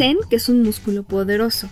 [0.00, 1.68] Que es un músculo poderoso,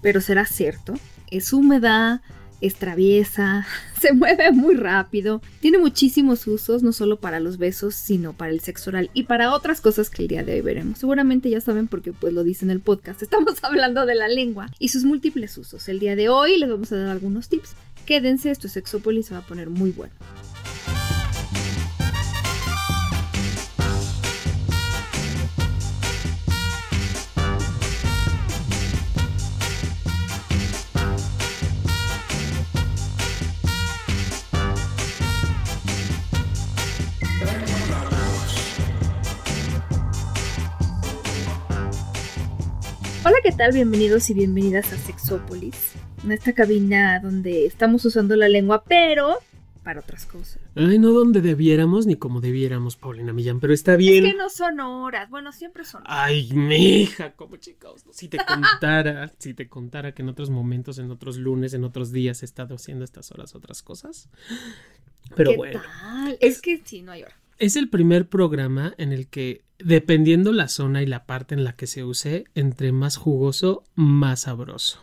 [0.00, 0.94] pero ¿será cierto?
[1.30, 2.20] Es húmeda,
[2.60, 3.64] es traviesa,
[4.00, 8.58] se mueve muy rápido, tiene muchísimos usos, no solo para los besos, sino para el
[8.58, 10.98] sexo oral y para otras cosas que el día de hoy veremos.
[10.98, 14.68] Seguramente ya saben porque pues lo dice en el podcast, estamos hablando de la lengua
[14.80, 15.88] y sus múltiples usos.
[15.88, 17.74] El día de hoy les vamos a dar algunos tips.
[18.06, 20.14] Quédense, esto es Sexópolis, se va a poner muy bueno.
[43.32, 43.72] Hola, ¿qué tal?
[43.72, 49.38] Bienvenidos y bienvenidas a Sexópolis, en esta cabina donde estamos usando la lengua, pero
[49.82, 50.58] para otras cosas.
[50.74, 54.26] Ay, no donde debiéramos ni como debiéramos, Paulina Millán, pero está bien.
[54.26, 56.14] Es que no son horas, bueno, siempre son horas.
[56.14, 61.10] Ay, mija, como chicos, si te contara, si te contara que en otros momentos, en
[61.10, 64.28] otros lunes, en otros días he estado haciendo estas horas otras cosas.
[65.34, 65.80] Pero ¿Qué bueno.
[65.80, 66.36] tal?
[66.38, 67.41] Es que sí, no hay hora.
[67.62, 71.76] Es el primer programa en el que, dependiendo la zona y la parte en la
[71.76, 75.02] que se use, entre más jugoso, más sabroso.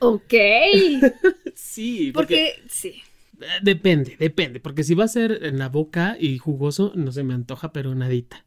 [0.00, 0.32] Ok.
[1.54, 3.02] Sí, Porque, sí.
[3.40, 7.22] Eh, Depende, depende, porque si va a ser en la boca y jugoso, no se
[7.22, 8.44] me antoja, pero nadita.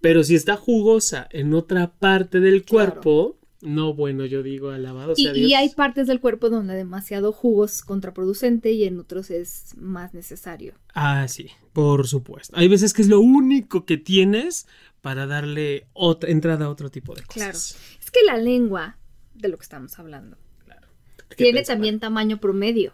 [0.00, 2.92] Pero si está jugosa en otra parte del Claro.
[2.92, 5.52] cuerpo, no, bueno, yo digo alabado Y, sea y Dios.
[5.60, 10.74] hay partes del cuerpo donde demasiado jugo es contraproducente y en otros es más necesario.
[10.94, 12.54] Ah, sí, por supuesto.
[12.56, 14.66] Hay veces que es lo único que tienes
[15.00, 17.52] para darle otra entrada a otro tipo de Claro.
[17.52, 17.78] cosas.
[18.02, 18.98] Es que la lengua,
[19.34, 20.36] de lo que estamos hablando,
[21.30, 22.92] ¿Qué tiene también tamaño promedio.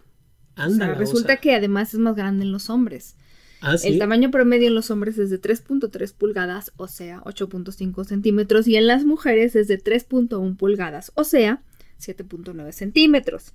[0.57, 3.17] O Anda, sea, resulta que además es más grande en los hombres.
[3.63, 3.89] Ah, sí.
[3.89, 8.77] El tamaño promedio en los hombres es de 3.3 pulgadas, o sea, 8.5 centímetros, y
[8.77, 11.63] en las mujeres es de 3.1 pulgadas, o sea,
[12.01, 13.55] 7.9 centímetros.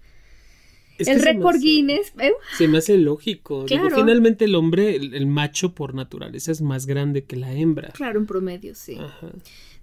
[0.97, 2.31] Es el récord Guinness, ¿eh?
[2.57, 3.66] Se me hace lógico.
[3.66, 3.97] Digo, Claro.
[3.97, 7.89] finalmente el hombre, el, el macho por naturaleza es más grande que la hembra.
[7.89, 8.95] claro, en promedio, sí.
[9.00, 9.29] Ajá.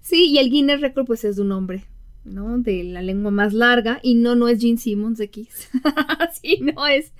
[0.01, 1.85] Sí, y el Guinness Record pues es de un hombre,
[2.25, 2.57] ¿no?
[2.59, 5.69] De la lengua más larga, y no, no es Gene Simmons de Kiss.
[6.41, 7.13] sí, no, es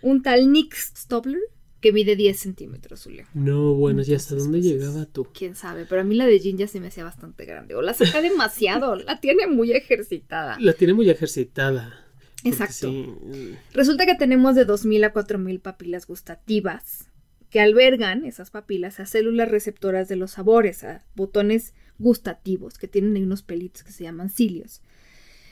[0.00, 1.40] un tal Nick Stobler
[1.80, 3.30] que mide 10 centímetros, su lengua.
[3.34, 5.26] No, bueno, ¿y hasta dónde pues, llegaba tú?
[5.32, 7.74] Quién sabe, pero a mí la de Jin ya se me hacía bastante grande.
[7.74, 10.58] O la saca demasiado, la tiene muy ejercitada.
[10.60, 12.06] La tiene muy ejercitada.
[12.44, 12.90] Exacto.
[12.90, 17.10] sí, Resulta que tenemos de 2.000 a 4.000 papilas gustativas
[17.50, 23.16] que albergan esas papilas a células receptoras de los sabores, a botones gustativos que tienen
[23.16, 24.82] ahí unos pelitos que se llaman cilios.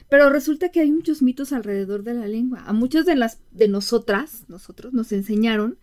[0.09, 2.62] Pero resulta que hay muchos mitos alrededor de la lengua.
[2.65, 5.78] A muchos de las de nosotras, nosotros nos enseñaron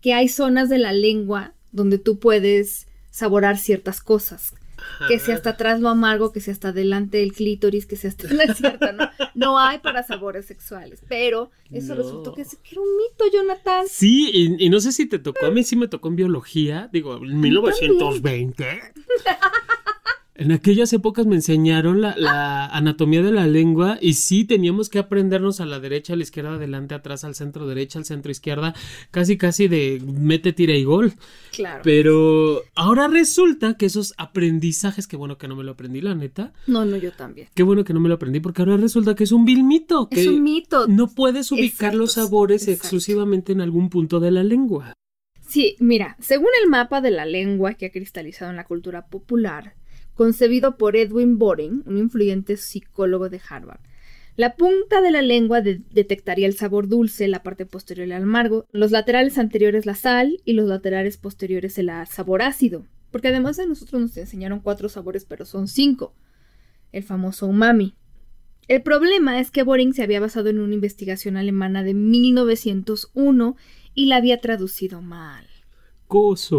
[0.00, 4.54] que hay zonas de la lengua donde tú puedes saborar ciertas cosas.
[5.08, 8.28] Que si hasta atrás lo amargo, que si hasta adelante el clítoris, que si hasta...
[8.32, 11.00] No es cierto, no, no hay para sabores sexuales.
[11.06, 12.02] Pero eso No.
[12.02, 13.84] resultó que, que era un mito, Jonathan.
[13.88, 16.88] Sí, y, y no sé si te tocó, a mí sí me tocó en biología,
[16.92, 18.64] digo, en 1920.
[20.40, 24.98] En aquellas épocas me enseñaron la, la anatomía de la lengua y sí teníamos que
[24.98, 28.74] aprendernos a la derecha, a la izquierda, adelante, atrás, al centro derecha, al centro izquierda,
[29.10, 31.12] casi casi de mete, tira y gol.
[31.52, 31.82] Claro.
[31.84, 36.54] Pero ahora resulta que esos aprendizajes, qué bueno que no me lo aprendí, la neta,
[36.66, 37.48] No, no, yo también.
[37.54, 40.08] qué bueno que no me lo aprendí, porque ahora resulta que es un vil mito,
[40.08, 40.86] que Es un mito.
[40.88, 42.80] no puedes ubicar los sabores exacto.
[42.86, 44.94] exclusivamente en algún punto de la lengua.
[45.46, 49.74] Sí, mira, según el mapa de la lengua que ha cristalizado en la cultura popular,
[50.20, 53.80] concebido por Edwin Boring, un influyente psicólogo de Harvard,
[54.36, 58.66] la punta de la lengua de- detectaría el sabor dulce, la parte posterior el amargo,
[58.70, 62.84] los laterales anteriores la sal y los laterales posteriores el sabor ácido.
[63.10, 66.12] Porque además de nosotros nos enseñaron cuatro sabores, pero son cinco.
[66.92, 67.94] El famoso umami.
[68.68, 73.56] El problema es que Boring se había basado en una investigación alemana de 1901
[73.94, 75.46] y la había traducido mal.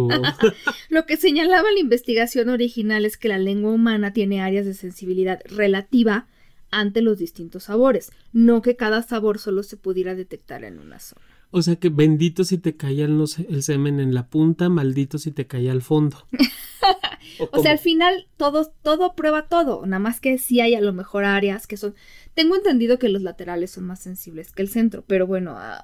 [0.90, 5.40] Lo que señalaba la investigación original es que la lengua humana tiene áreas de sensibilidad
[5.46, 6.28] relativa
[6.72, 11.31] ante los distintos sabores, no que cada sabor solo se pudiera detectar en una zona.
[11.52, 15.32] O sea que bendito si te caía el, el semen en la punta, maldito si
[15.32, 16.26] te caía al fondo.
[17.52, 20.94] ¿O, sea, al final todo, todo prueba todo, nada más que sí hay a lo
[20.94, 21.96] mejor áreas que son...
[22.34, 25.84] Tengo entendido que los laterales son más sensibles que el centro, pero bueno, ah,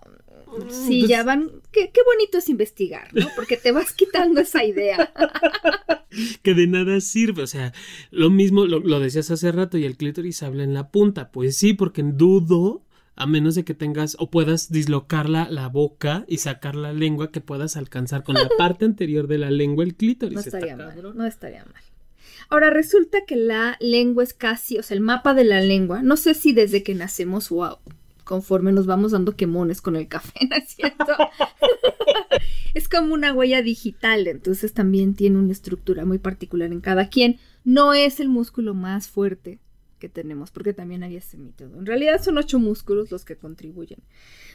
[0.70, 1.52] sí, pues ya van...
[1.72, 3.28] Qué, qué bonito es investigar, ¿no?
[3.36, 5.12] Porque te vas quitando esa idea.
[6.44, 7.74] que de nada sirve, o sea,
[8.12, 11.58] lo mismo lo, lo decías hace rato y el clítoris habla en la punta, pues
[11.58, 12.84] sí, porque dudo
[13.18, 17.32] a menos de que tengas o puedas dislocar la, la, boca y sacar la lengua
[17.32, 20.36] que puedas alcanzar con la parte anterior de la lengua el clítoris.
[20.36, 21.82] No estaría mal, no estaría mal.
[22.50, 26.16] Ahora resulta que la lengua es casi, o sea, el mapa de la lengua, no
[26.16, 27.80] sé si desde que nacemos o
[28.24, 31.06] conforme nos vamos dando quemones con el café, ¿no es cierto?
[32.74, 37.40] es como una huella digital, entonces también tiene una estructura muy particular en cada quien.
[37.64, 39.60] No es el músculo más fuerte,
[39.98, 41.66] que tenemos, porque también había ese mito.
[41.66, 44.00] En realidad son ocho músculos los que contribuyen.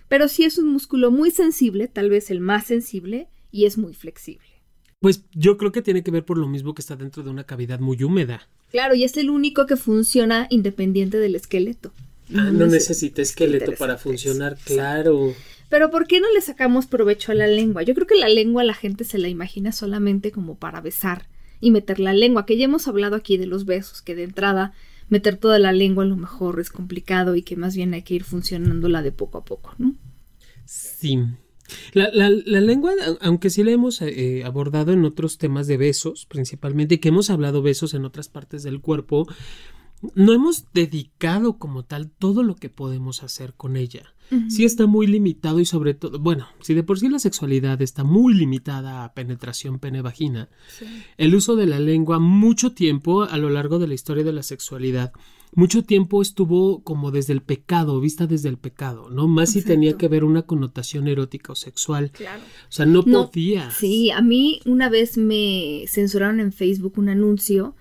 [0.09, 3.95] Pero sí es un músculo muy sensible, tal vez el más sensible, y es muy
[3.95, 4.47] flexible.
[5.01, 7.45] Pues yo creo que tiene que ver por lo mismo que está dentro de una
[7.45, 8.49] cavidad muy húmeda.
[8.71, 11.93] Claro, y es el único que funciona independiente del esqueleto.
[12.35, 15.35] Ah, no, necesita esqueleto para funcionar, claro.
[15.69, 17.83] Pero ¿por qué no le sacamos provecho a la lengua?
[17.83, 21.27] Yo creo que la lengua la gente se la imagina solamente como para besar
[21.61, 24.73] y meter la lengua, que ya hemos hablado aquí de los besos, que de entrada
[25.13, 28.15] meter toda la lengua a lo mejor es complicado y que más bien hay que
[28.15, 29.95] ir funcionándola de poco a poco, ¿no?
[30.65, 31.19] Sí.
[31.93, 36.99] La, la, lengua, aunque sí la hemos eh, abordado en otros temas de besos, principalmente,
[36.99, 39.27] que hemos hablado besos en otras partes del cuerpo,
[40.15, 44.15] no hemos dedicado como tal todo lo que podemos hacer con ella.
[44.49, 48.03] Sí está muy limitado y sobre todo, bueno, si de por sí la sexualidad está
[48.03, 50.49] muy limitada a penetración pene-vagina,
[51.19, 54.43] el uso de la lengua mucho tiempo a lo largo de la historia de la
[54.43, 55.13] sexualidad,
[55.55, 59.29] mucho tiempo estuvo como desde el pecado, vista desde el pecado, ¿no?
[59.29, 62.11] Más si tenía que ver una connotación erótica o sexual.
[62.11, 62.43] Claro.
[62.43, 63.71] O sea, no, no podía.
[63.71, 67.77] Sí, a mí una vez me censuraron en Facebook un anuncio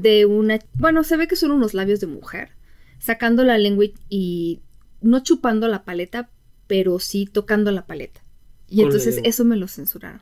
[0.00, 2.50] de una, bueno, se ve que son unos labios de mujer,
[2.98, 4.60] sacando la lengua y
[5.00, 6.30] no chupando la paleta,
[6.66, 8.22] pero sí tocando la paleta.
[8.68, 10.20] Y entonces eso me lo censuraron.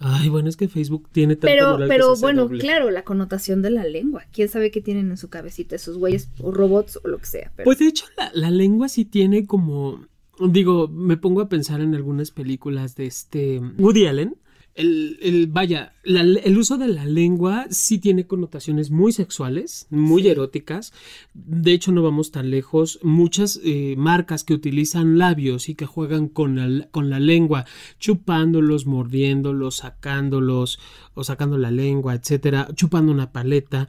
[0.00, 3.84] Ay, bueno, es que Facebook tiene tanto Pero, pero bueno, claro, la connotación de la
[3.84, 4.24] lengua.
[4.32, 7.52] ¿Quién sabe qué tienen en su cabecita esos güeyes o robots o lo que sea?
[7.64, 10.06] Pues de hecho, la, la, lengua sí tiene como...
[10.38, 14.36] Digo, me pongo a pensar en algunas películas de este Woody Allen
[14.78, 20.92] el, vaya, el uso de la lengua sí tiene connotaciones muy sexuales, muy eróticas.
[21.34, 23.00] De hecho, no vamos tan lejos.
[23.02, 27.64] Muchas eh, marcas que utilizan labios y que juegan con la, con la lengua,
[27.98, 30.78] chupándolos, mordiéndolos, sacándolos
[31.14, 33.88] o sacando la lengua, etcétera, chupando una paleta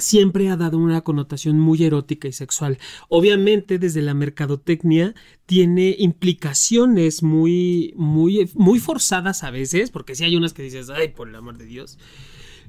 [0.00, 2.78] siempre ha dado una connotación muy erótica y sexual.
[3.08, 5.14] Obviamente, desde la mercadotecnia
[5.46, 11.08] tiene implicaciones muy, muy, muy forzadas a veces, porque si hay unas que dices, ay,
[11.08, 11.98] por el amor de Dios.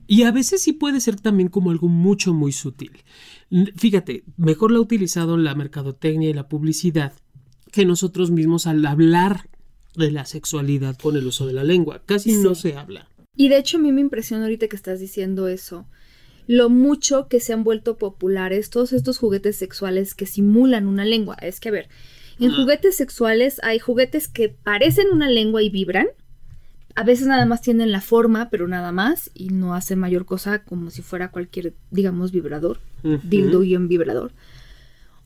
[0.08, 3.04] Y a veces sí puede ser también como algo mucho, muy sutil.
[3.76, 7.14] Fíjate, mejor la ha utilizado la mercadotecnia y la publicidad
[7.72, 9.50] que nosotros mismos al hablar
[9.96, 12.02] de la sexualidad con el uso de la lengua.
[12.06, 13.08] Casi no se habla.
[13.36, 15.88] Y de hecho a mí me impresiona ahorita que estás diciendo eso
[16.48, 21.36] lo mucho que se han vuelto populares todos estos juguetes sexuales que simulan una lengua.
[21.42, 21.90] Es que, a ver,
[22.40, 26.08] en juguetes sexuales hay juguetes que parecen una lengua y vibran.
[26.96, 30.64] A veces nada más tienen la forma, pero nada más, y no hacen mayor cosa
[30.64, 34.34] como si fuera cualquier, digamos, vibrador, dildo y un vibrador.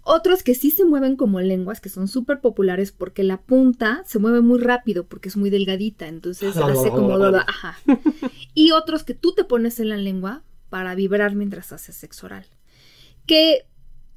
[0.07, 4.19] Otros que sí se mueven como lenguas, que son súper populares porque la punta se
[4.19, 7.15] mueve muy rápido porque es muy delgadita, entonces hace como...
[7.35, 7.79] Ajá.
[8.53, 12.45] Y otros que tú te pones en la lengua para vibrar mientras haces sexo oral.
[13.25, 13.65] Que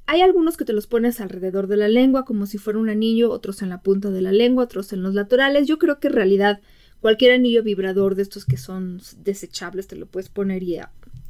[0.05, 3.31] hay algunos que te los pones alrededor de la lengua como si fuera un anillo,
[3.31, 5.67] otros en la punta de la lengua, otros en los laterales.
[5.67, 6.61] Yo creo que en realidad
[6.99, 10.79] cualquier anillo vibrador de estos que son desechables te lo puedes poner y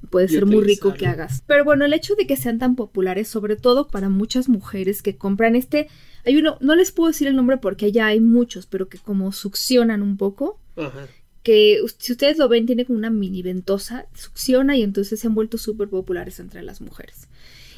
[0.09, 1.43] puede ser muy rico que hagas.
[1.45, 5.17] Pero bueno, el hecho de que sean tan populares, sobre todo para muchas mujeres que
[5.17, 5.89] compran este,
[6.25, 9.31] hay uno, no les puedo decir el nombre porque ya hay muchos, pero que como
[9.31, 10.59] succionan un poco.
[10.77, 11.05] Ajá
[11.49, 15.33] que si ustedes lo ven tiene como una mini ventosa, succiona y entonces se han
[15.33, 17.27] vuelto súper populares entre las mujeres.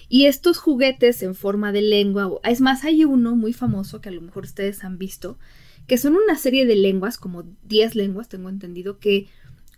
[0.10, 4.12] Y estos juguetes en forma de lengua, es más, hay uno muy famoso que a
[4.12, 5.38] lo mejor ustedes han visto,
[5.88, 9.30] que son una serie de lenguas, como 10 lenguas, tengo entendido, que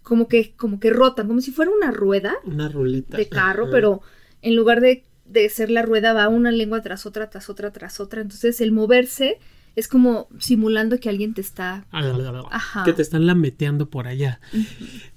[0.02, 2.34] como que, como que rotan, como si fuera una rueda.
[2.46, 3.16] Una ruleta.
[3.16, 4.02] De carro, pero
[4.42, 8.00] en lugar de, de ser la rueda va una lengua tras otra, tras otra, tras
[8.00, 8.22] otra.
[8.22, 9.38] Entonces el moverse
[9.76, 11.86] es como simulando que alguien te está...
[11.92, 12.84] Ajá.
[12.84, 14.40] Que te están lameteando por allá.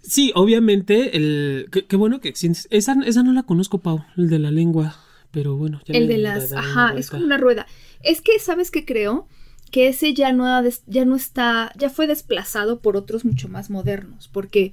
[0.02, 1.68] Sí, obviamente, el...
[1.70, 2.28] Qué, bueno que.
[2.30, 4.96] Esa, esa no la conozco, Pau, el de la lengua.
[5.30, 5.80] Pero bueno.
[5.84, 6.52] Ya el de las...
[6.52, 7.66] Ajá, es como una rueda.
[8.02, 9.28] Es que, ¿sabes qué creo?
[9.70, 10.46] que ese ya no,
[10.86, 14.72] ya no está, ya fue desplazado por otros mucho más modernos, porque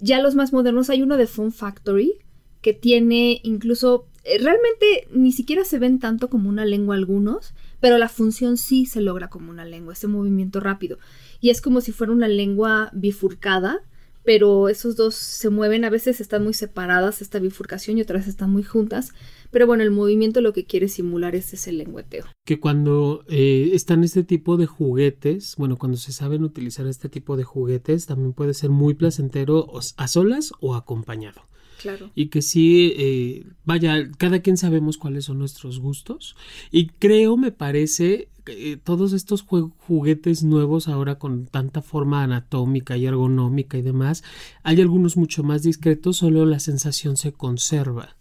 [0.00, 2.14] ya los más modernos hay uno de Fun Factory
[2.60, 7.98] que tiene incluso, eh, realmente ni siquiera se ven tanto como una lengua algunos, pero
[7.98, 10.98] la función sí se logra como una lengua, ese movimiento rápido.
[11.40, 13.80] Y es como si fuera una lengua bifurcada,
[14.22, 18.50] pero esos dos se mueven, a veces están muy separadas esta bifurcación y otras están
[18.50, 19.12] muy juntas,
[19.50, 22.26] pero bueno, el movimiento lo que quiere simular es ese lengüeteo.
[22.44, 27.36] Que cuando eh, están este tipo de juguetes, bueno, cuando se saben utilizar este tipo
[27.36, 31.42] de juguetes, también puede ser muy placentero a solas o acompañado.
[31.80, 32.10] Claro.
[32.14, 36.36] Y que sí, eh, vaya, cada quien sabemos cuáles son nuestros gustos.
[36.70, 43.06] Y creo, me parece, eh, todos estos juguetes nuevos ahora con tanta forma anatómica y
[43.06, 44.22] ergonómica y demás,
[44.62, 48.16] hay algunos mucho más discretos, solo la sensación se conserva.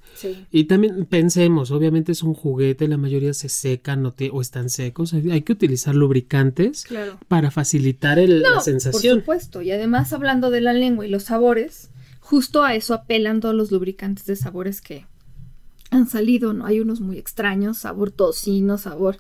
[0.52, 5.42] Y también pensemos, obviamente es un juguete, la mayoría se secan o, están secos, hay
[5.44, 6.88] que utilizar lubricantes
[7.28, 9.18] para facilitar el, la sensación.
[9.18, 11.90] Por supuesto, y además hablando de la lengua y los sabores,
[12.30, 15.08] justo a eso apelan todos los lubricantes de sabores que
[15.90, 16.68] han salido, ¿no?
[16.68, 19.18] Hay unos muy extraños, sabor tocino, sabor...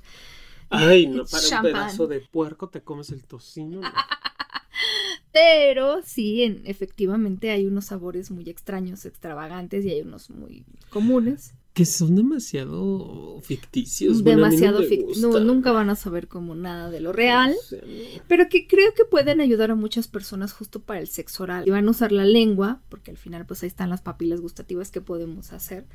[0.69, 3.81] Ay, no, para un pedazo de puerco te comes el tocino.
[5.31, 11.55] Pero sí, en, efectivamente hay unos sabores muy extraños, extravagantes y hay unos muy comunes.
[11.73, 14.23] Que son demasiado ficticios.
[14.23, 15.41] Demasiado ficticios.
[15.43, 17.55] nunca van a saber como nada de lo real.
[18.27, 21.67] Pero que creo que pueden ayudar a muchas personas justo para el sexo oral.
[21.67, 24.91] Y van a usar la lengua, porque al final pues ahí están las papilas gustativas
[24.91, 25.85] que podemos hacer.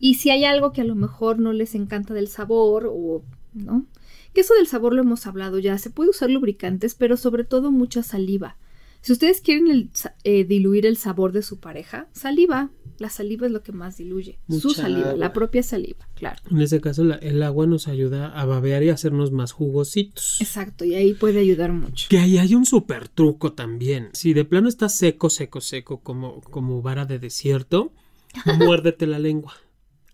[0.00, 3.22] Y si hay algo que a lo mejor no les encanta del sabor o,
[3.52, 3.86] ¿no?
[4.32, 5.76] Que eso del sabor lo hemos hablado ya.
[5.78, 8.56] Se puede usar lubricantes, pero sobre todo mucha saliva.
[9.00, 9.90] Si ustedes quieren
[10.24, 12.70] eh, diluir el sabor de su pareja, saliva.
[12.98, 14.40] La saliva es lo que más diluye.
[14.48, 16.42] su saliva, la propia saliva, claro.
[16.50, 20.40] En ese caso, el agua nos ayuda a babear y a hacernos más jugositos.
[20.40, 22.06] Exacto, y ahí puede ayudar mucho.
[22.08, 24.08] Que ahí hay un súper truco también.
[24.12, 27.92] Si de plano está seco, seco, seco, como, como vara de desierto,
[28.58, 29.54] muérdete la lengua.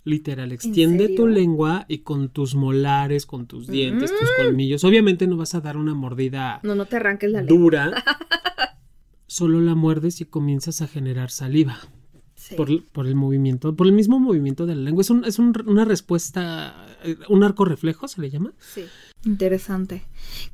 [0.06, 4.42] Literal, extiende tu lengua y con tus molares, con tus dientes, tus mm.
[4.42, 4.84] colmillos.
[4.84, 6.60] Obviamente no vas a dar una mordida.
[6.62, 7.58] No, no te arranques la lengua.
[7.58, 8.04] Dura.
[9.34, 11.78] solo la muerdes y comienzas a generar saliva.
[12.56, 15.02] Por, el movimiento, por el mismo movimiento de la lengua.
[15.02, 18.52] Es, es una respuesta, eh, un arco reflejo, se le llama.
[18.58, 18.84] Sí,
[19.24, 20.02] interesante.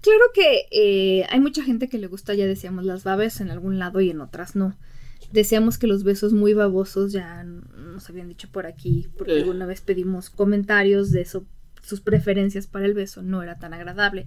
[0.00, 3.78] Claro que eh, hay mucha gente que le gusta, ya decíamos, las babes en algún
[3.78, 4.76] lado y en otras no.
[5.32, 9.40] Deseamos que los besos muy babosos ya nos habían dicho por aquí, porque eh.
[9.40, 11.44] alguna vez pedimos comentarios de eso,
[11.82, 14.26] sus preferencias para el beso, no era tan agradable.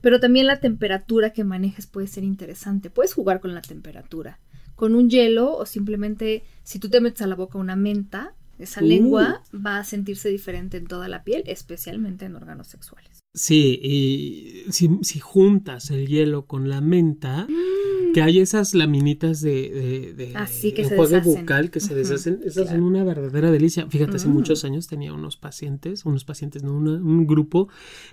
[0.00, 2.90] Pero también la temperatura que manejes puede ser interesante.
[2.90, 4.40] Puedes jugar con la temperatura.
[4.82, 8.80] Con un hielo o simplemente si tú te metes a la boca una menta, esa
[8.80, 9.56] lengua uh.
[9.64, 13.20] va a sentirse diferente en toda la piel, especialmente en órganos sexuales.
[13.32, 18.12] Sí, y si, juntas el hielo con la menta, mm.
[18.12, 20.82] que hay esas laminitas de, de, Así que
[21.22, 23.86] bucal que se deshacen, esas son una verdadera delicia.
[23.88, 24.32] Fíjate, hace mm.
[24.32, 27.68] muchos años tenía unos pacientes, unos pacientes, no, un grupo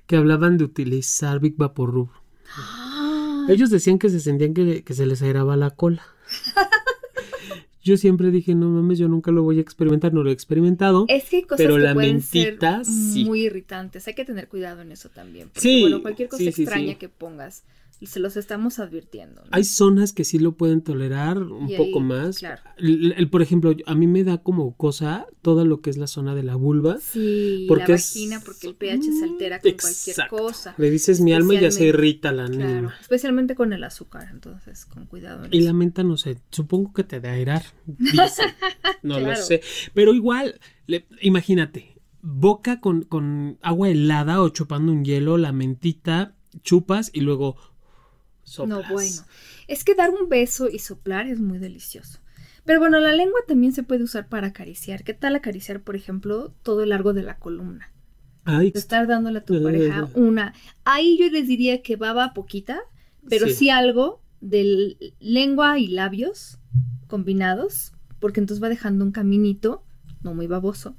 [0.05, 2.11] que hablaban de utilizar Big Vaporub.
[3.49, 6.03] Ellos decían que se sentían que, que se les aeraba la cola.
[7.81, 11.05] Yo siempre dije, no mames, yo nunca lo voy a experimentar, no lo he experimentado.
[11.07, 12.59] Es que hay cosas pero que la pueden ser
[13.25, 15.49] muy irritantes, hay que tener cuidado en eso también.
[15.55, 15.81] sí.
[15.81, 17.63] Bueno, cualquier cosa extraña que pongas
[18.07, 19.43] se los estamos advirtiendo.
[19.51, 22.39] Hay zonas que sí lo pueden tolerar un poco más.
[22.39, 22.61] Claro.
[22.77, 26.33] El, por ejemplo, a mí me da como cosa todo lo que es la zona
[26.33, 26.97] de la vulva.
[26.99, 30.75] Sí, porque la vagina, porque el pH se altera con cualquier cosa.
[30.77, 34.85] Le dices mi alma y ya se irrita la claro, Especialmente con el azúcar, entonces
[34.85, 35.47] con cuidado.
[35.51, 37.63] y la menta, no sé, supongo que te da airar.
[39.03, 39.61] no lo sé.
[39.93, 40.59] Pero igual,
[41.21, 47.57] imagínate, boca con, con agua helada o chupando un hielo, la mentita, chupas y luego
[48.65, 49.21] no, bueno.
[49.67, 52.19] Es que dar un beso y soplar es muy delicioso.
[52.65, 55.03] Pero bueno, la lengua también se puede usar para acariciar.
[55.03, 57.91] ¿Qué tal acariciar, por ejemplo, todo el largo de la columna?
[58.43, 58.71] Ay.
[58.75, 60.53] Estar dándole a tu pareja una.
[60.83, 62.79] Ahí yo les diría que baba poquita,
[63.27, 66.59] pero sí, algo de lengua y labios
[67.07, 69.83] combinados, porque entonces va dejando un caminito,
[70.21, 70.95] no muy baboso,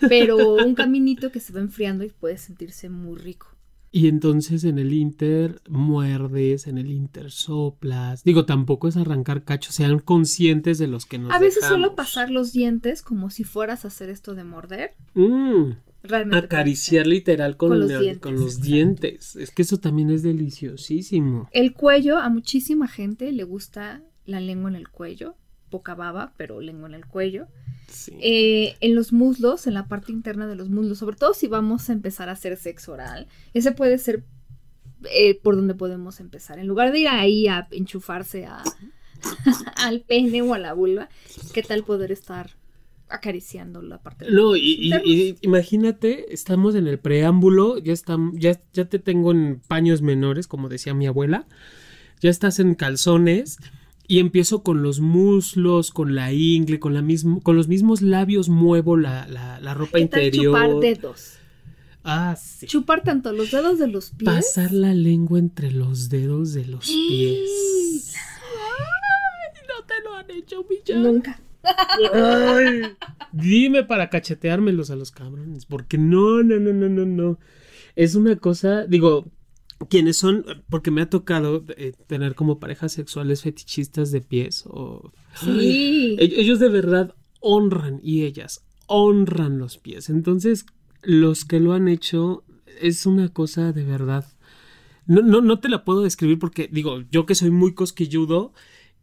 [0.00, 3.48] pero un caminito que se va enfriando y puede sentirse muy rico.
[3.92, 8.22] Y entonces en el Inter muerdes, en el Inter soplas.
[8.22, 12.30] Digo, tampoco es arrancar cachos, sean conscientes de los que nos A veces solo pasar
[12.30, 14.92] los dientes como si fueras a hacer esto de morder.
[15.14, 16.46] Mm, Realmente.
[16.46, 19.36] Acariciar literal con, los, dientes, con los dientes.
[19.36, 21.48] Es que eso también es deliciosísimo.
[21.52, 25.34] El cuello, a muchísima gente le gusta la lengua en el cuello.
[25.70, 27.46] Poca baba, pero lengua en el cuello.
[28.20, 31.88] Eh, en los muslos, en la parte interna de los muslos, sobre todo si vamos
[31.90, 34.22] a empezar a hacer sexo oral, ese puede ser
[35.12, 36.58] eh, por donde podemos empezar.
[36.58, 38.62] En lugar de ir ahí a enchufarse a,
[39.76, 41.08] al pene o a la vulva,
[41.52, 42.50] ¿qué tal poder estar
[43.08, 48.84] acariciando la parte de No, y, imagínate, estamos en el preámbulo, ya, estam- ya, ya
[48.84, 51.46] te tengo en paños menores, como decía mi abuela,
[52.20, 53.56] ya estás en calzones
[54.10, 58.48] y empiezo con los muslos, con la ingle, con, la mismo, con los mismos labios
[58.48, 60.52] muevo la, la, la ropa ¿Qué tal interior.
[60.52, 61.34] chupar dedos?
[62.02, 62.66] Ah, sí.
[62.66, 64.28] Chupar tanto los dedos de los pies.
[64.28, 68.14] Pasar la lengua entre los dedos de los pies.
[68.16, 71.02] Ay, no te lo han hecho, Millán.
[71.04, 71.40] Nunca.
[72.12, 72.96] Ay,
[73.30, 77.38] dime para cacheteármelos a los cabrones, porque no, no, no, no, no, no.
[77.94, 79.26] Es una cosa, digo,
[79.88, 85.12] quienes son, porque me ha tocado eh, tener como parejas sexuales fetichistas de pies o...
[85.34, 86.16] Sí.
[86.18, 90.10] Ell- Ellos de verdad honran y ellas honran los pies.
[90.10, 90.66] Entonces,
[91.02, 92.44] los que lo han hecho
[92.80, 94.26] es una cosa de verdad.
[95.06, 98.52] No, no, no te la puedo describir porque, digo, yo que soy muy cosquilludo,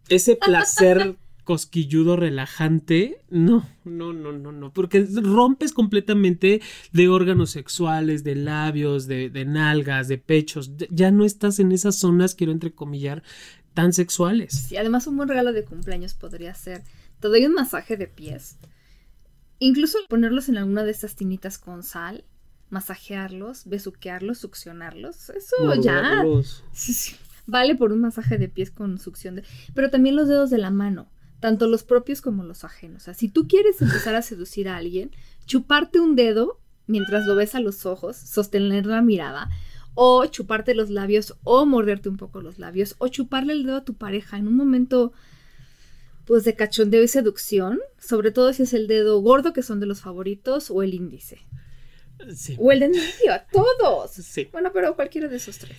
[0.09, 1.17] ese placer
[1.47, 6.61] cosquilludo relajante, no, no, no, no, no, porque rompes completamente
[6.91, 11.97] de órganos sexuales, de labios, de, de nalgas, de pechos, ya- no estás en esas
[11.97, 13.23] zonas, quiero entrecomillar,
[13.73, 14.51] tan sexuales.
[14.67, 16.83] Sí, además un buen regalo de cumpleaños podría ser,
[17.21, 18.57] te doy un masaje de pies,
[19.59, 22.25] incluso ponerlos en alguna de estas tinitas con sal,
[22.69, 26.23] masajearlos, besuquearlos, succionarlos, eso ya.
[26.73, 30.49] sí, sí, vale por un masaje de pies con succión de, pero también los dedos
[30.49, 31.07] de la mano,
[31.39, 33.03] tanto los propios como los ajenos.
[33.03, 35.11] O sea, si tú quieres empezar a seducir a alguien,
[35.45, 39.49] chuparte un dedo mientras lo ves a los ojos, sostener la mirada,
[39.93, 43.83] o chuparte los labios, o morderte un poco los labios, o chuparle el dedo a
[43.85, 45.11] tu pareja en un momento
[46.25, 49.85] pues de cachondeo y seducción, sobre todo si es el dedo gordo que son de
[49.85, 51.39] los favoritos o el índice
[52.35, 52.55] Sí.
[52.59, 54.11] o el de medio, a todos.
[54.11, 54.49] Sí.
[54.51, 55.77] Bueno, pero cualquiera de esos tres.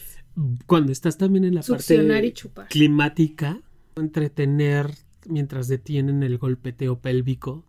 [0.66, 2.68] Cuando estás también en la Succionar y parte chupar.
[2.68, 3.60] climática,
[3.96, 4.90] entretener
[5.28, 7.64] mientras detienen el golpeteo pélvico,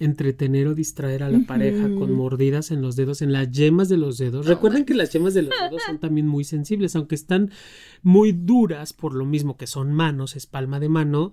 [0.00, 3.96] entretener o distraer a la pareja con mordidas en los dedos, en las yemas de
[3.96, 4.46] los dedos.
[4.46, 7.50] No Recuerden que las yemas de los dedos son también muy sensibles, aunque están
[8.02, 11.32] muy duras por lo mismo que son manos, es palma de mano,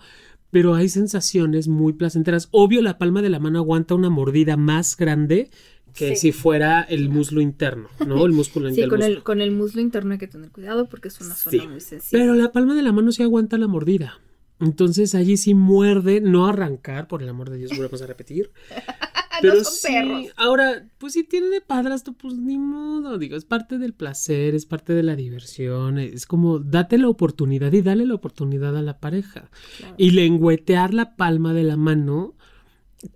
[0.50, 2.48] pero hay sensaciones muy placenteras.
[2.52, 5.50] Obvio, la palma de la mano aguanta una mordida más grande
[5.94, 6.16] que Sí.
[6.16, 8.26] si fuera el muslo interno, ¿no?
[8.26, 11.08] El músculo Sí, del con el, con el muslo interno hay que tener cuidado porque
[11.10, 12.24] es una zona Sí, muy sensible.
[12.26, 14.20] Pero la palma de la mano sí aguanta la mordida.
[14.60, 18.52] Entonces allí sí muerde, no arrancar, por el amor de Dios, volvemos a repetir.
[19.42, 20.34] Pero no son sí, perros.
[20.38, 24.66] ahora, pues si tiene de padrastro, pues ni modo, digo, es parte del placer, es
[24.66, 29.00] parte de la diversión, es como date la oportunidad y dale la oportunidad a la
[29.00, 29.50] pareja.
[29.78, 29.96] Claro.
[29.98, 32.36] Y lengüetear la palma de la mano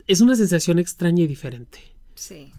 [0.08, 1.80] es una sensación extraña y diferente.
[2.16, 2.52] Sí,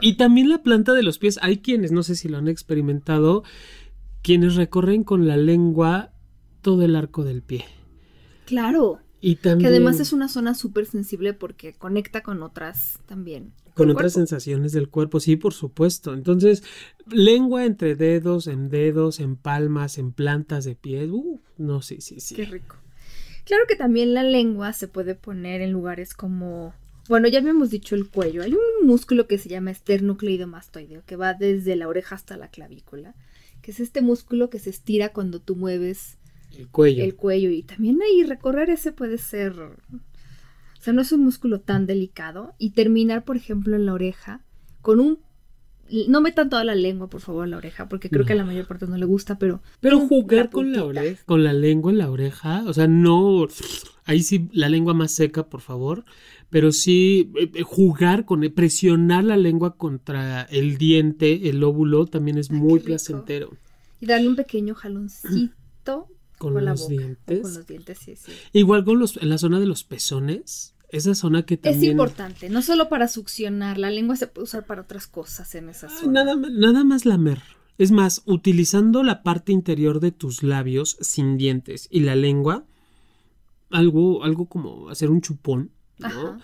[0.00, 1.38] y también la planta de los pies.
[1.42, 3.44] Hay quienes, no sé si lo han experimentado,
[4.22, 6.14] quienes recorren con la lengua
[6.62, 7.66] todo el arco del pie.
[8.46, 13.52] Claro, Y también que además es una zona súper sensible porque conecta con otras también.
[13.74, 14.20] con otras cuerpo.
[14.20, 16.14] sensaciones del cuerpo, sí, por supuesto.
[16.14, 16.62] Entonces,
[17.10, 21.10] lengua entre dedos, en dedos, en palmas, en plantas de pies.
[21.10, 22.36] Uh, no, sí, sí, sí.
[22.36, 22.76] Qué rico.
[23.44, 26.74] Claro que también la lengua se puede poner en lugares como,
[27.08, 28.42] bueno, ya habíamos dicho el cuello.
[28.42, 33.14] Hay un músculo que se llama esternocleidomastoideo que va desde la oreja hasta la clavícula,
[33.62, 36.15] que es este músculo que se estira cuando tú mueves
[36.58, 37.04] El cuello.
[37.04, 39.76] el cuello y también ahí recorrer ese puede ser, o
[40.80, 44.44] sea, no es un músculo tan delicado y terminar, por ejemplo, en la oreja
[44.82, 45.18] con un
[46.08, 48.44] no metan toda la lengua, por favor, en la oreja, porque creo que a la
[48.44, 51.92] mayor parte no le gusta, pero Pero jugar la con la oreja, con la lengua
[51.92, 53.46] en la oreja, o sea, no,
[54.04, 56.04] ahí sí la lengua más seca, por favor,
[56.50, 62.06] pero sí eh, eh, jugar con, eh, presionar la lengua contra el diente, el óvulo,
[62.06, 63.56] también es muy placentero.
[64.00, 67.40] y darle un pequeño jaloncito Con, los boca, dientes.
[67.42, 68.32] con los dientes, sí, sí.
[68.52, 71.92] Igual con los, en la zona de los pezones, esa zona que Es también...
[71.92, 75.88] importante, no solo para succionar, la lengua se puede usar para otras cosas en esa
[75.88, 76.24] zona.
[76.24, 77.42] Nada, nada más lamer.
[77.78, 82.64] Es más, utilizando la parte interior de tus labios sin dientes y la lengua,
[83.70, 86.06] algo, algo como hacer un chupón, ¿no?
[86.06, 86.38] Ajá.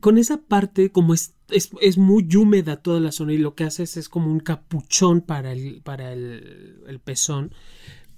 [0.00, 3.64] Con esa parte, como es, es, es muy húmeda toda la zona y lo que
[3.64, 7.52] haces es como un capuchón para el, para el, el pezón,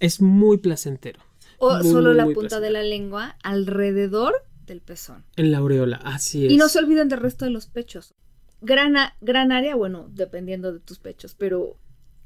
[0.01, 1.21] es muy placentero.
[1.59, 4.35] O Muy, solo la punta de la lengua alrededor
[4.67, 5.25] del pezón.
[5.37, 6.53] En la aureola, así es.
[6.53, 8.15] Y no se olviden del resto de los pechos.
[8.63, 11.77] Gran, gran área, bueno, dependiendo de tus pechos, pero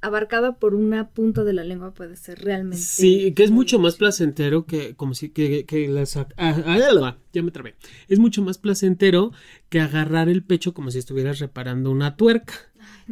[0.00, 2.84] abarcada por una punta de la lengua puede ser realmente.
[2.84, 7.16] Sí, que es mucho más placentero que como si que, que la sac- ah, ah,
[7.32, 7.74] ya me trabé.
[8.08, 9.32] Es mucho más placentero
[9.70, 12.54] que agarrar el pecho como si estuvieras reparando una tuerca.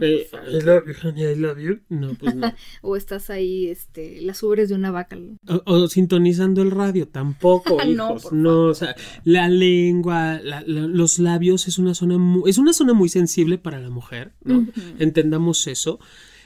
[0.00, 1.80] Eh, I love you, honey, I love you.
[1.88, 2.52] No, pues no.
[2.82, 5.18] o estás ahí, este, las ubres de una vaca.
[5.48, 8.32] O, o sintonizando el radio, tampoco, No, hijos.
[8.32, 12.92] o sea, la lengua, la- la- los labios es una zona muy, es una zona
[12.94, 14.66] muy sensible para la mujer, ¿no?
[14.98, 15.98] Entendamos eso.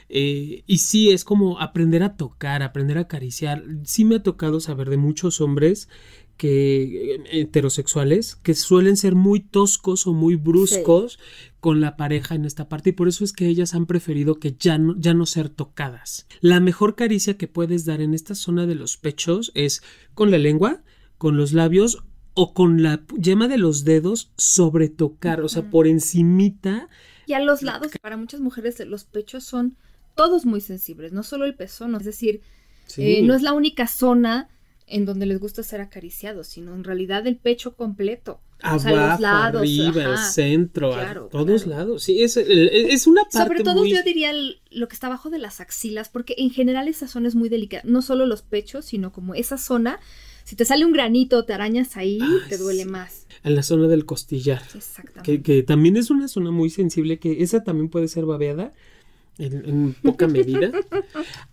[0.08, 3.64] Eh, y sí, es como aprender a tocar, aprender a acariciar.
[3.84, 5.88] Sí me ha tocado saber de muchos hombres
[6.36, 11.18] que eh, heterosexuales que suelen ser muy toscos o muy bruscos
[11.60, 14.54] con la pareja en esta parte y por eso es que ellas han preferido que
[14.58, 16.26] ya no, ya no ser tocadas.
[16.40, 19.82] La mejor caricia que puedes dar en esta zona de los pechos es
[20.14, 20.82] con la lengua,
[21.18, 25.86] con los labios o con la yema de los dedos sobre tocar, o sea, por
[25.86, 26.88] encimita.
[27.26, 29.76] Y a los lados, para muchas mujeres, los pechos son
[30.14, 32.42] todos muy sensibles, no solo el pezón, es decir,
[32.98, 34.48] eh, no es la única zona
[34.86, 38.40] en donde les gusta ser acariciados, sino en realidad el pecho completo.
[38.62, 41.78] o sea, los Abajo, lados, arriba, el centro, a todos claro.
[41.78, 42.02] lados.
[42.04, 43.90] Sí, es, es una parte Sobre todo muy...
[43.92, 47.28] yo diría el- lo que está abajo de las axilas, porque en general esa zona
[47.28, 49.98] es muy delicada, no solo los pechos, sino como esa zona,
[50.44, 52.88] si te sale un granito, te arañas ahí, Ay, te duele sí.
[52.88, 53.26] más.
[53.42, 54.62] en la zona del costillar.
[54.74, 55.22] Exactamente.
[55.22, 58.72] Que, que también es una zona muy sensible, que esa también puede ser babeada
[59.38, 60.70] en, en poca medida.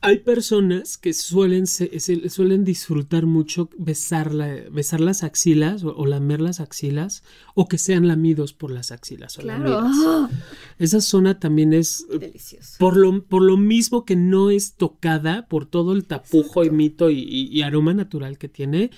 [0.02, 5.96] Hay personas que suelen, se- se- suelen disfrutar mucho besar, la- besar las axilas o,
[5.96, 7.24] o lamer las axilas
[7.56, 9.38] o que sean lamidos por las axilas.
[9.38, 10.30] O Claro, lamidas.
[10.80, 12.76] Esa zona también es eh, delicioso.
[12.80, 16.74] por lo, por lo mismo que no es tocada por todo el tapujo y Exacto.
[16.78, 18.92] mito y, y- y aroma natural que tiene,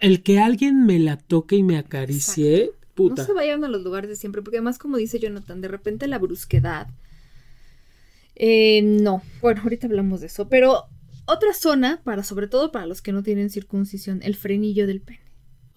[0.00, 3.22] el que alguien me la toque y me acaricie, puta.
[3.22, 6.06] No se vayan a los lugares de siempre, porque además, como dice Jonathan, de repente
[6.06, 6.88] la brusquedad.
[8.44, 10.86] Eh, no, bueno, ahorita hablamos de eso, pero
[11.26, 15.20] otra zona, para sobre todo para los que no tienen circuncisión, el frenillo del pene.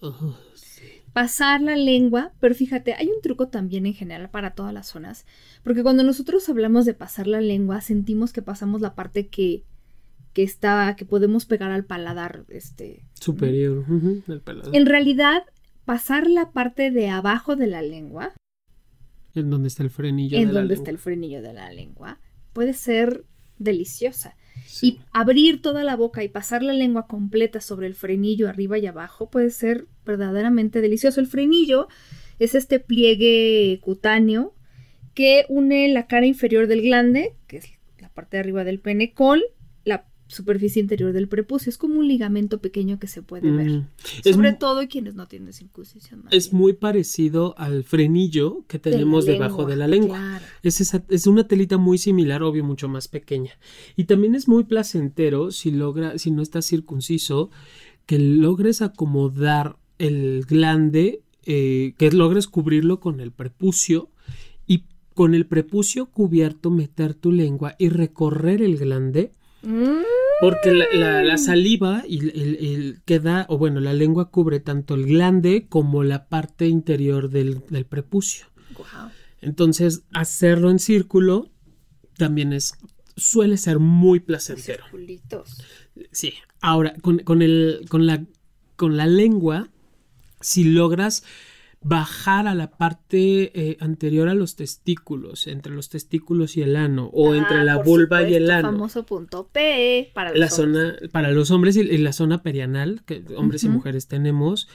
[0.00, 0.82] Oh, sí.
[1.12, 5.26] Pasar la lengua, pero fíjate, hay un truco también en general para todas las zonas,
[5.62, 9.62] porque cuando nosotros hablamos de pasar la lengua, sentimos que pasamos la parte que,
[10.32, 13.84] que está, que podemos pegar al paladar, este, Superior,
[14.26, 14.72] el pelado.
[14.74, 15.44] en realidad,
[15.84, 18.34] pasar la parte de abajo de la lengua
[19.36, 20.96] En donde está el frenillo en de la donde está lengua.
[20.96, 22.18] el frenillo de la lengua,
[22.56, 23.26] puede ser
[23.58, 24.34] deliciosa.
[24.66, 24.86] Sí.
[24.86, 28.86] Y abrir toda la boca y pasar la lengua completa sobre el frenillo arriba y
[28.86, 31.20] abajo puede ser verdaderamente delicioso.
[31.20, 31.86] El frenillo
[32.38, 34.54] es este pliegue cutáneo
[35.12, 37.66] que une la cara inferior del glande, que es
[37.98, 39.42] la parte de arriba del pene, con
[40.28, 41.70] superficie interior del prepucio.
[41.70, 43.70] Es como un ligamento pequeño que se puede ver.
[43.70, 43.86] Mm.
[44.24, 46.24] Es Sobre mu- todo quienes no tienen circuncisión.
[46.30, 46.60] Es bien.
[46.60, 50.18] muy parecido al frenillo que De tenemos debajo de la lengua.
[50.18, 50.44] claro.
[50.62, 53.52] Es, esa- es una telita muy similar, obvio, mucho más pequeña.
[53.96, 57.50] Y también es muy placentero si logra, si no estás circunciso,
[58.06, 64.10] que logres acomodar el glande, eh, que logres cubrirlo con el prepucio
[64.66, 64.84] y
[65.14, 69.32] con el prepucio cubierto meter tu lengua y recorrer el glande.
[69.66, 70.02] Mm.
[70.40, 74.94] Porque la, la- la saliva y el, el- queda, o bueno, la lengua cubre tanto
[74.94, 78.46] el glande como la parte interior del, del prepucio.
[79.40, 81.50] Entonces, hacerlo en círculo
[82.16, 82.74] también es,
[83.16, 84.84] suele ser muy placentero.
[84.84, 85.62] Circulitos.
[86.12, 86.34] Sí.
[86.60, 88.24] Ahora, con, con el, con la,
[88.76, 89.68] con la lengua,
[90.40, 91.24] si logras
[91.88, 97.10] bajar a la parte eh, anterior a los testículos, entre los testículos y el ano,
[97.12, 98.72] o Ah, entre la vulva y el ano.
[98.72, 100.54] famoso punto P para los la hombres.
[101.00, 104.68] zona para los hombres y, y la zona perianal que hombres y mujeres tenemos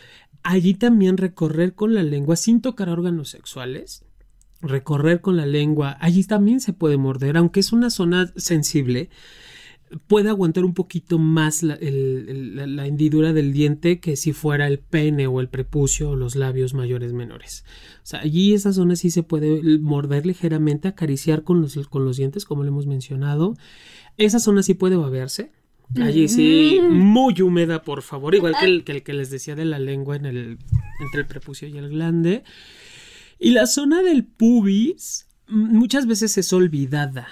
[0.43, 4.05] allí también recorrer con la lengua sin tocar órganos sexuales
[4.61, 9.09] recorrer con la lengua allí también se puede morder aunque es una zona sensible
[10.07, 14.31] puede aguantar un poquito más la, el- el- la- la hendidura del diente que si
[14.33, 17.65] fuera el pene o el prepucio o los labios mayores menores.
[17.97, 22.17] O sea, allí esa zona sí se puede morder ligeramente, acariciar con los, con los
[22.17, 23.55] dientes, como lo hemos mencionado.
[24.17, 25.51] Esa zona sí puede babearse.
[26.01, 26.93] Allí sí, Mm.
[26.93, 28.33] muy húmeda, por favor.
[28.33, 30.57] Igual que el, que el que les decía de la lengua en el,
[31.01, 32.43] entre el prepucio y el glande.
[33.39, 37.27] Y la zona del pubis mm, muchas veces es olvidada,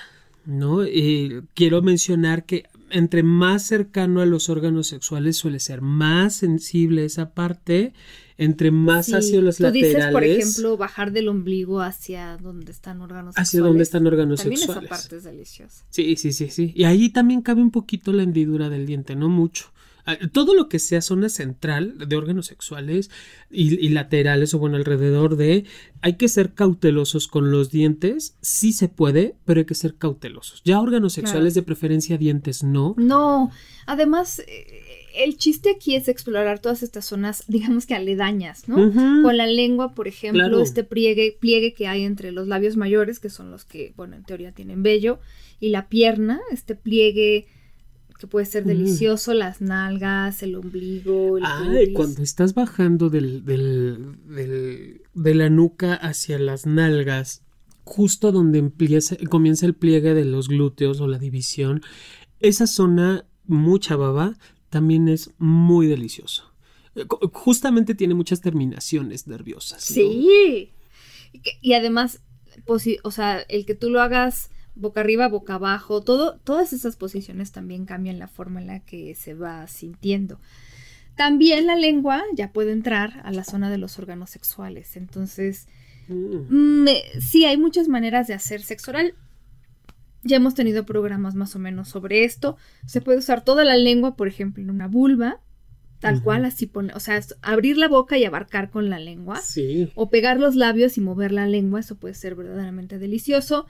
[0.45, 0.83] ¿no?
[0.83, 7.05] Eh, quiero mencionar que entre más cercano a los órganos sexuales suele ser más sensible
[7.05, 7.93] esa parte,
[8.37, 9.95] entre más Sí, hacia los Tú laterales.
[9.95, 13.69] dices, por ejemplo, bajar del ombligo hacia donde están órganos hacia sexuales.
[13.69, 14.83] donde están órganos También sexuales.
[14.85, 15.85] esa parte es deliciosa.
[15.89, 16.71] Sí, sí, sí, sí.
[16.75, 19.65] Y ahí también cabe un poquito la hendidura del diente, no mucho.
[20.11, 23.09] Ah, Todo lo que sea zona central de órganos sexuales
[23.51, 25.65] y, y laterales o bueno, alrededor de,
[26.01, 30.61] hay que ser cautelosos con los dientes, sí se puede, pero hay que ser cautelosos.
[30.65, 31.27] Ya órganos Claro.
[31.27, 32.95] sexuales de preferencia dientes no.
[32.97, 33.51] No,
[33.85, 34.65] además, eh,
[35.15, 38.75] el chiste aquí es explorar todas estas zonas, digamos que aledañas, ¿no?
[39.21, 40.61] Con la lengua, por ejemplo, Claro.
[40.61, 44.23] este pliegue, pliegue que hay entre los labios mayores, que son los que, bueno, en
[44.23, 45.19] teoría tienen vello,
[45.59, 47.47] y la pierna, este pliegue
[48.19, 48.67] que puede ser Mm.
[48.67, 51.95] delicioso, las nalgas, el ombligo, el Ay, pubis.
[51.95, 57.43] cuando estás bajando del, del- del- de la nuca hacia las nalgas,
[57.85, 61.81] justo donde empieza- comienza el pliegue de los glúteos o la división,
[62.39, 64.37] esa zona, mucha baba,
[64.69, 66.51] también es muy delicioso.
[66.95, 69.89] Eh, Justamente tiene muchas terminaciones nerviosas.
[69.89, 69.95] ¿no?
[69.95, 70.71] Sí.
[71.61, 72.19] Y, además,
[72.67, 77.51] o sea, el que tú lo hagas boca arriba, boca abajo, todo, todas esas posiciones
[77.51, 80.39] también cambian la forma en la que se va sintiendo.
[81.15, 84.95] También la lengua ya puede entrar a la zona de los órganos sexuales.
[84.95, 85.67] Entonces,
[86.09, 86.81] Mm.
[86.83, 89.13] mm, eh, sí, hay muchas maneras de hacer sexo oral.
[90.23, 92.57] Ya hemos tenido programas más o menos sobre esto.
[92.85, 95.39] Se puede usar toda la lengua, por ejemplo, en una vulva,
[95.99, 99.39] tal cual, así pone, o sea, abrir la boca y abarcar con la lengua.
[99.41, 99.91] Sí.
[99.95, 103.67] O pegar los labios y mover la lengua, eso puede ser verdaderamente delicioso.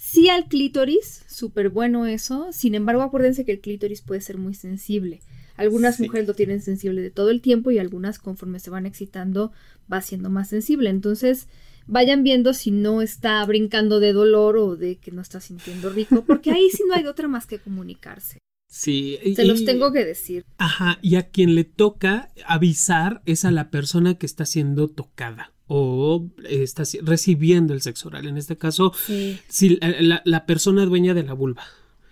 [0.00, 2.48] Sí al clítoris, súper bueno eso.
[2.52, 5.20] Sin embargo, acuérdense que el clítoris puede ser muy sensible.
[5.56, 6.04] Algunas Sí.
[6.04, 9.50] mujeres lo tienen sensible de todo el tiempo y algunas conforme se van excitando
[9.92, 10.88] va siendo más sensible.
[10.88, 11.48] Entonces,
[11.88, 16.22] vayan viendo si no está brincando de dolor o de que no está sintiendo rico,
[16.24, 18.38] porque ahí sí no hay otra más que comunicarse.
[18.70, 19.18] Sí.
[19.24, 20.44] y- Se los y- tengo que decir.
[20.58, 25.52] Ajá, y a quien le toca avisar es a la persona que está siendo tocada
[25.68, 28.26] o eh, está recibiendo el sexo oral.
[28.26, 29.38] En este caso, Sí.
[29.48, 31.62] si la, persona dueña de la vulva.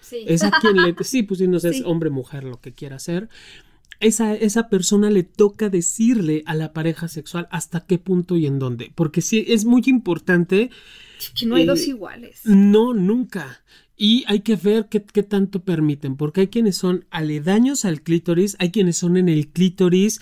[0.00, 0.24] Sí.
[0.26, 0.94] Es a quien le...
[1.02, 3.28] Sí, pues si no sé, es hombre, mujer, lo que quiera hacer.
[3.98, 8.58] Esa, esa persona le toca decirle a la pareja sexual hasta qué punto y en
[8.58, 8.92] dónde.
[8.94, 10.70] Porque sí, es muy importante.
[11.34, 12.42] que no hay eh, dos iguales.
[12.44, 13.62] No, nunca.
[13.98, 18.54] Y hay que ver qué, qué tanto permiten, porque hay quienes son aledaños al clítoris,
[18.58, 20.20] hay quienes son en el clítoris,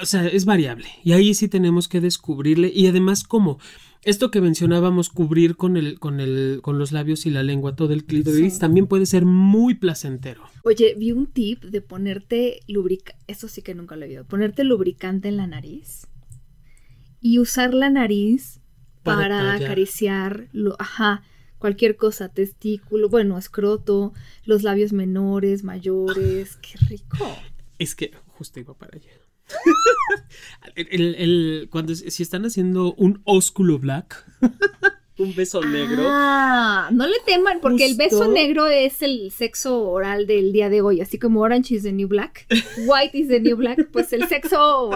[0.00, 0.88] o sea, es variable.
[1.04, 2.72] Y ahí sí tenemos que descubrirle.
[2.74, 3.58] Y además, como
[4.02, 7.92] esto que mencionábamos, cubrir con el, con el, con los labios y la lengua todo
[7.92, 8.58] el clítoris, Sí.
[8.58, 10.42] también puede ser muy placentero.
[10.64, 14.64] Oye, vi un tip de ponerte lubricante, eso sí que nunca lo he visto, ponerte
[14.64, 16.08] lubricante en la nariz
[17.20, 18.60] y usar la nariz
[19.04, 21.22] Para para, acariciar, lo, ajá,
[21.62, 24.12] cualquier cosa, testículo, bueno, escroto,
[24.44, 27.24] los labios menores, mayores, qué rico.
[27.78, 29.10] Es que justo iba para allá.
[30.74, 34.24] el, el- cuando si están haciendo un ósculo black,
[35.18, 36.02] un beso negro.
[36.08, 40.80] Ah, no le teman, porque el beso negro es el sexo oral del día de
[40.80, 42.46] hoy, así como Orange is the New Black,
[42.86, 44.90] White is the New Black, pues el sexo,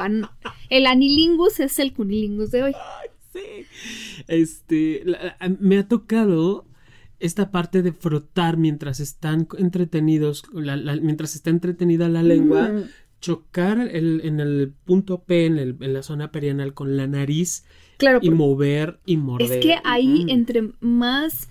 [0.69, 2.73] el anilingus es el cunilingus de hoy.
[4.29, 6.67] Este, la- me ha tocado
[7.19, 12.83] esta parte de frotar mientras están entretenidos, la- la- mientras está entretenida la lengua, Mm.
[13.21, 17.65] chocar el- en el punto P, en, el- en la zona perianal con la nariz
[17.97, 19.51] Claro, y mover y morder.
[19.51, 20.29] es que ahí Mm.
[20.31, 21.49] entre más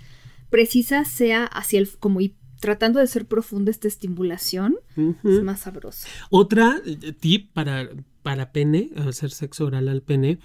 [0.51, 4.77] precisa sea hacia el, como y tratando de ser profunda esta estimulación,
[5.23, 6.07] es más sabroso.
[6.29, 7.89] Otra eh, tip para,
[8.23, 10.39] para pene, hacer sexo oral al pene,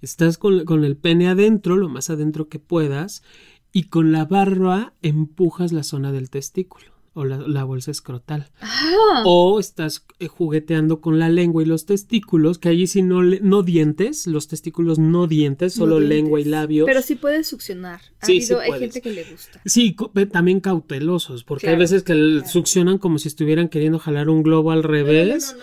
[0.00, 3.22] estás con, el pene adentro, lo más adentro que puedas,
[3.72, 8.48] y con la barba empujas la zona del testículo o la, la bolsa escrotal.
[8.60, 13.22] Ah, O estás eh, jugueteando con la lengua y los testículos, que allí sí no,
[13.22, 16.16] no dientes, los testículos no dientes, No solo dientes.
[16.16, 16.86] lengua y labios.
[16.86, 18.00] pero sí puedes succionar.
[18.20, 18.80] Ha Sí, habido- sí hay puedes.
[18.82, 19.60] gente que le gusta.
[19.64, 22.46] Sí, pe- también cautelosos, porque hay veces que claro.
[22.48, 25.56] succionan como si estuvieran queriendo jalar un globo al revés.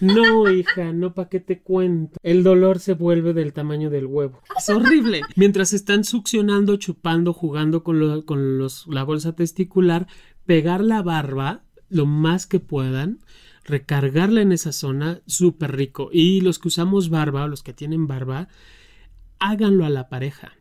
[0.00, 2.18] No, hija, no, ¿para qué te cuento?
[2.22, 4.40] El dolor se vuelve del tamaño del huevo.
[4.58, 5.20] Es horrible.
[5.36, 10.06] Mientras están succionando, chupando, jugando con, lo- con los, la bolsa testicular,
[10.46, 13.18] pegar la barba lo más que puedan,
[13.64, 16.08] recargarla en esa zona, súper rico.
[16.12, 18.48] Y los que usamos barba, o los que tienen barba,
[19.38, 20.52] háganlo a la pareja.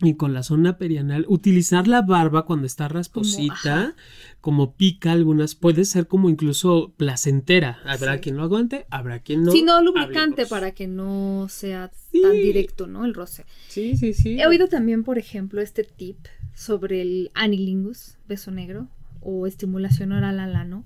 [0.00, 3.94] Y con la zona perianal, utilizar la barba cuando está rasposita,
[4.40, 7.78] como, pica algunas, puede ser como incluso placentera.
[7.86, 8.20] Habrá Sí.
[8.20, 9.52] quien lo aguante, habrá quien no.
[9.52, 10.50] Sí, no lubricante Hablemos.
[10.50, 12.20] para que no sea Sí.
[12.22, 13.04] tan directo, ¿no?
[13.04, 13.46] El roce.
[13.68, 14.38] Sí, sí, sí.
[14.40, 16.18] He oído también, por ejemplo, este tip
[16.54, 18.88] sobre el anilingus, beso negro,
[19.24, 20.84] o estimulación oral al ano,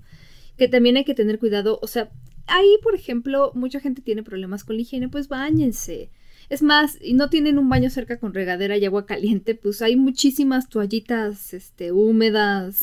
[0.57, 1.79] que también hay que tener cuidado.
[1.81, 2.09] O sea,
[2.47, 6.09] ahí, por ejemplo, mucha gente tiene problemas con la higiene, pues bañense.
[6.49, 9.95] Es más, y no tienen un baño cerca con regadera y agua caliente, pues hay
[9.95, 12.81] muchísimas toallitas este, húmedas.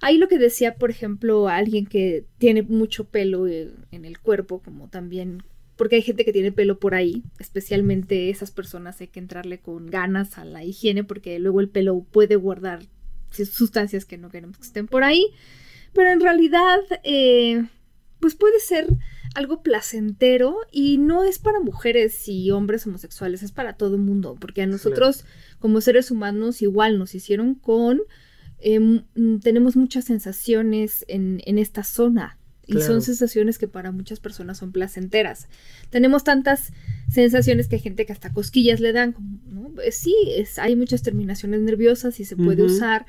[0.00, 4.88] Ahí lo que decía, por ejemplo, alguien que tiene mucho pelo en el cuerpo, como
[4.88, 5.42] también
[5.76, 9.86] porque hay gente que tiene pelo por ahí, especialmente esas personas hay que entrarle con
[9.86, 12.84] ganas a la higiene porque luego el pelo puede guardar
[13.34, 15.26] sustancias que no queremos que estén por ahí,
[15.92, 17.64] pero en realidad eh,
[18.20, 18.86] pues puede ser
[19.34, 24.36] algo placentero y no es para mujeres y hombres homosexuales, es para todo el mundo,
[24.40, 25.24] porque a nosotros
[25.58, 28.00] como seres humanos igual nos hicieron con,
[28.60, 29.04] em,
[29.40, 34.72] tenemos muchas sensaciones en, en esta zona y son sensaciones que para muchas personas son
[34.72, 35.48] placenteras.
[35.90, 36.72] Tenemos tantas
[37.10, 39.14] sensaciones que hay gente que hasta cosquillas le dan.
[39.50, 39.70] ¿no?
[39.74, 43.06] Pues sí, es, hay muchas terminaciones nerviosas y se puede usar.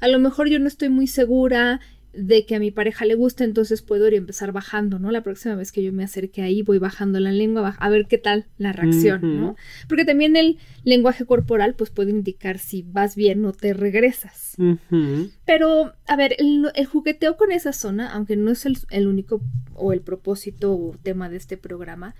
[0.00, 1.80] A lo mejor yo no estoy muy segura
[2.12, 5.10] de que a mi pareja le gusta, entonces puedo ir empezar bajando, ¿no?
[5.10, 8.18] La próxima vez que yo me acerque ahí, voy bajando la lengua a ver qué
[8.18, 9.56] tal la reacción, ¿no?
[9.88, 14.56] Porque también el lenguaje corporal, pues puede indicar si vas bien o te regresas.
[15.44, 19.40] Pero, a ver, el, jugueteo con esa zona, aunque no es el, el único
[19.74, 22.14] o el propósito o tema de este programa,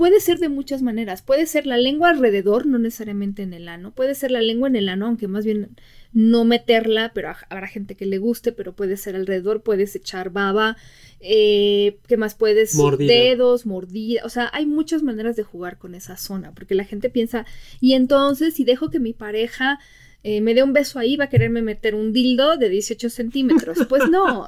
[0.00, 1.20] puede ser de muchas maneras.
[1.20, 3.92] Puede ser la lengua alrededor, no necesariamente en el ano.
[3.94, 5.76] Puede ser la lengua en el ano, aunque más bien
[6.14, 10.78] no meterla, pero habrá gente que le guste, pero puede ser alrededor, puedes echar baba,
[11.20, 12.74] eh, ¿qué más puedes?
[12.96, 17.10] Dedos, mordida, o sea, hay muchas maneras de jugar con esa zona, porque la gente
[17.10, 17.44] piensa,
[17.78, 19.80] y entonces si dejo que mi pareja
[20.22, 23.78] eh, me dé un beso ahí, va a quererme meter un dildo de 18 centímetros.
[23.86, 24.46] Pues no,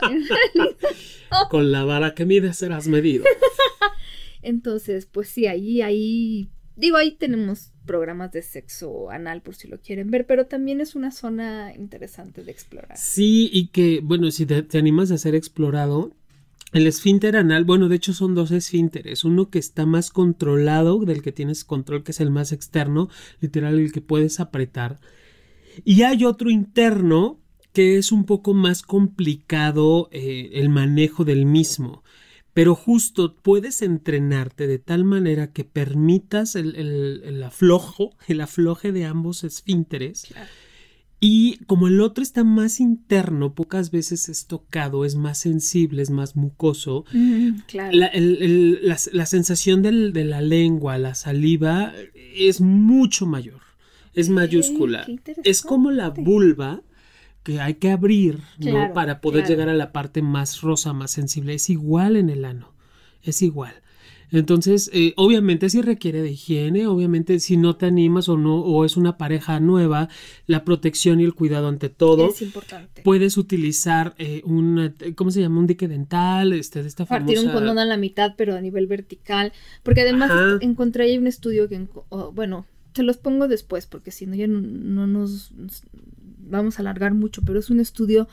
[1.51, 3.25] Con la vara que mides serás medido.
[4.43, 9.81] Entonces, pues sí, ahí, ahí, digo, ahí tenemos programas de sexo anal por si lo
[9.81, 12.97] quieren ver, pero también es una zona interesante de explorar.
[12.97, 16.13] Sí, y que, bueno, si te, animas a ser explorado,
[16.73, 21.23] el esfínter anal, bueno, de hecho son dos esfínteres, uno que está más controlado, del
[21.23, 23.09] que tienes control, que es el más externo,
[23.41, 24.99] literal, el que puedes apretar.
[25.85, 27.39] Y hay otro interno
[27.73, 32.03] que es un poco más complicado eh, el manejo del mismo
[32.55, 39.05] pero justo puedes entrenarte de tal manera que permitas el, el, aflojo, el afloje de
[39.07, 40.27] ambos esfínteres.
[41.25, 46.11] Y como el otro está más interno, pocas veces es tocado, es más sensible, es
[46.11, 47.05] más mucoso,
[47.73, 51.93] la, sensación de la lengua, la saliva,
[52.35, 53.61] es mucho mayor,
[54.15, 55.07] es mayúscula.
[55.45, 56.83] Es como la vulva
[57.43, 58.93] que hay que abrir, ¿no?
[58.95, 61.55] Para poder llegar a la parte más rosa, más sensible.
[61.55, 62.73] Es igual en el ano,
[63.23, 63.75] es igual.
[64.33, 68.87] Entonces, eh, obviamente si requiere de higiene, obviamente si no te animas o no, o
[68.87, 70.09] es una pareja nueva,
[70.47, 72.31] la protección y el cuidado ante todo.
[72.31, 73.03] Es importante.
[73.03, 75.59] Puedes utilizar eh, un, ¿cómo se llama?
[75.59, 78.87] Un dique dental, este, de esta Partir un condón a la mitad, pero a nivel
[78.87, 79.53] vertical.
[79.83, 81.87] Porque además encontré ahí un estudio que,
[82.33, 85.53] bueno, se los pongo después, porque si no ya no nos
[86.53, 88.29] vamos a alargar mucho, pero es un estudio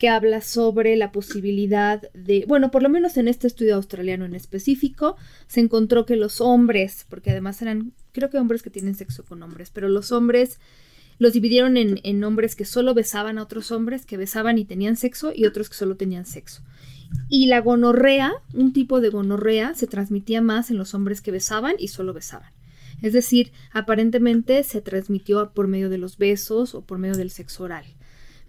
[0.00, 4.34] que habla sobre la posibilidad de, bueno, por lo menos en este estudio australiano en
[4.34, 9.24] específico, se encontró que los hombres, porque además eran, creo que hombres que tienen sexo
[9.24, 10.58] con hombres, pero los hombres
[11.18, 14.96] los dividieron en, en hombres que solo besaban a otros hombres, que besaban y tenían
[14.96, 16.62] sexo, y otros que solo tenían sexo.
[17.28, 21.74] Y la gonorrea, un tipo de gonorrea, se transmitía más en los hombres que besaban
[21.78, 22.50] y solo besaban.
[23.02, 27.64] Es decir, aparentemente se transmitió por medio de los besos o por medio del sexo
[27.64, 27.84] oral.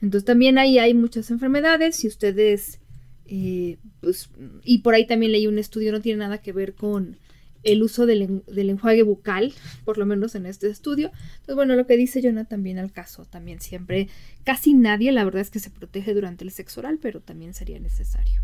[0.01, 1.95] Entonces también ahí hay muchas enfermedades.
[1.95, 2.79] Si ustedes,
[3.25, 4.29] eh, pues,
[4.63, 7.17] y por ahí también leí un estudio, no tiene nada que ver con
[7.63, 9.53] el uso del, enjuague bucal,
[9.85, 11.11] por lo menos en este estudio.
[11.33, 14.09] Entonces, bueno, lo que dice Jonah también al caso, también siempre,
[14.43, 17.79] casi nadie, la verdad es que se protege durante el sexo oral, pero también sería
[17.79, 18.41] necesario.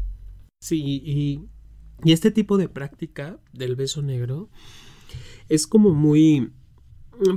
[0.61, 1.41] Sí, y,
[2.03, 4.49] y este tipo de práctica del beso negro
[5.49, 6.51] es como muy...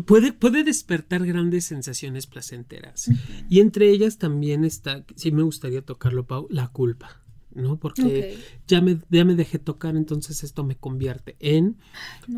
[0.04, 3.10] Puede, puede despertar grandes sensaciones placenteras.
[3.48, 7.20] Y entre ellas también está, sí me gustaría tocarlo, Pau, la culpa.
[7.54, 7.78] ¿no?
[7.78, 11.76] Porque ya, me, ya me dejé tocar, entonces esto me convierte en...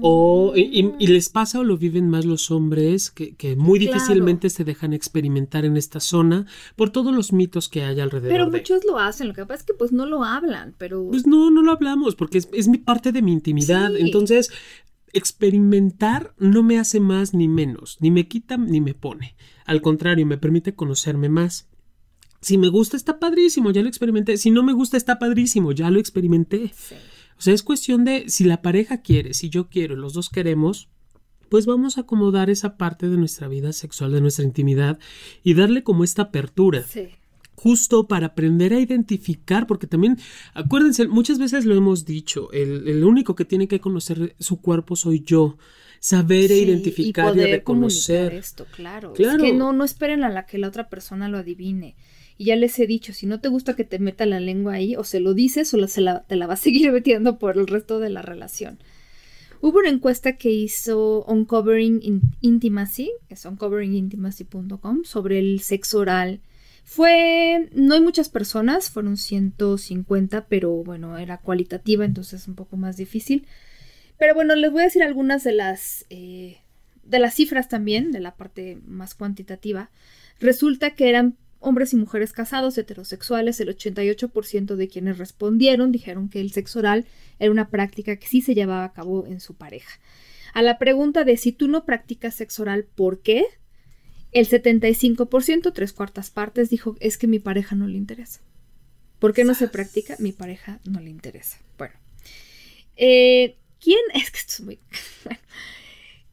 [0.00, 4.64] O, y, les pasa o lo viven más los hombres que, que muy difícilmente se
[4.64, 8.32] dejan experimentar en esta zona por todos los mitos que hay alrededor.
[8.32, 11.06] Pero muchos lo hacen, lo que pasa es que pues no lo hablan, pero...
[11.08, 13.94] Pues no, no lo hablamos porque es, es mi parte de mi intimidad.
[13.96, 14.50] Entonces
[15.12, 19.36] experimentar no me hace más ni menos, ni me quita ni me pone.
[19.64, 21.68] Al contrario, me permite conocerme más.
[22.40, 24.36] Si me gusta, está padrísimo, ya lo experimenté.
[24.36, 26.72] Si no me gusta, está padrísimo, ya lo experimenté.
[27.38, 30.88] O sea, es cuestión de si la pareja quiere, si yo quiero, los dos queremos,
[31.48, 34.98] pues vamos a acomodar esa parte de nuestra vida sexual, de nuestra intimidad
[35.44, 36.82] y darle como esta apertura.
[36.82, 37.10] Sí
[37.62, 40.18] justo para aprender a identificar, porque también,
[40.52, 45.22] acuérdense, muchas veces lo hemos dicho, el, único que tiene que conocer su cuerpo soy
[45.22, 45.56] yo.
[46.00, 49.12] Saber e identificar y, reconocer esto, claro.
[49.12, 49.44] claro.
[49.44, 51.94] Es que no, no esperen a la que la otra persona lo adivine.
[52.36, 54.96] Y ya les he dicho, si no te gusta que te meta la lengua ahí,
[54.96, 57.68] o se lo dices o se la, te la va a seguir metiendo por el
[57.68, 58.80] resto de la relación.
[59.60, 62.00] Hubo una encuesta que hizo Uncovering
[62.40, 66.40] Intimacy, que es uncoveringintimacy.com, sobre el sexo oral.
[66.84, 72.96] Fue, no hay muchas personas, fueron 150, pero bueno, era cualitativa, entonces un poco más
[72.96, 73.46] difícil.
[74.18, 76.58] Pero bueno, les voy a decir algunas de las, eh,
[77.04, 79.90] de las cifras también, de la parte más cuantitativa.
[80.40, 86.40] Resulta que eran hombres y mujeres casados, heterosexuales, el 88% de quienes respondieron dijeron que
[86.40, 87.06] el sexo oral
[87.38, 90.00] era una práctica que sí se llevaba a cabo en su pareja.
[90.52, 93.46] A la pregunta de si tú no practicas sexo oral, ¿por qué?
[94.32, 98.40] El 75%, tres cuartas partes, dijo es que mi pareja no le interesa.
[99.18, 100.16] ¿Por qué no se practica?
[100.18, 101.58] Mi pareja no le interesa.
[101.78, 101.94] Bueno.
[102.96, 104.00] Eh, ¿Quién?
[104.14, 104.78] Es que esto es muy...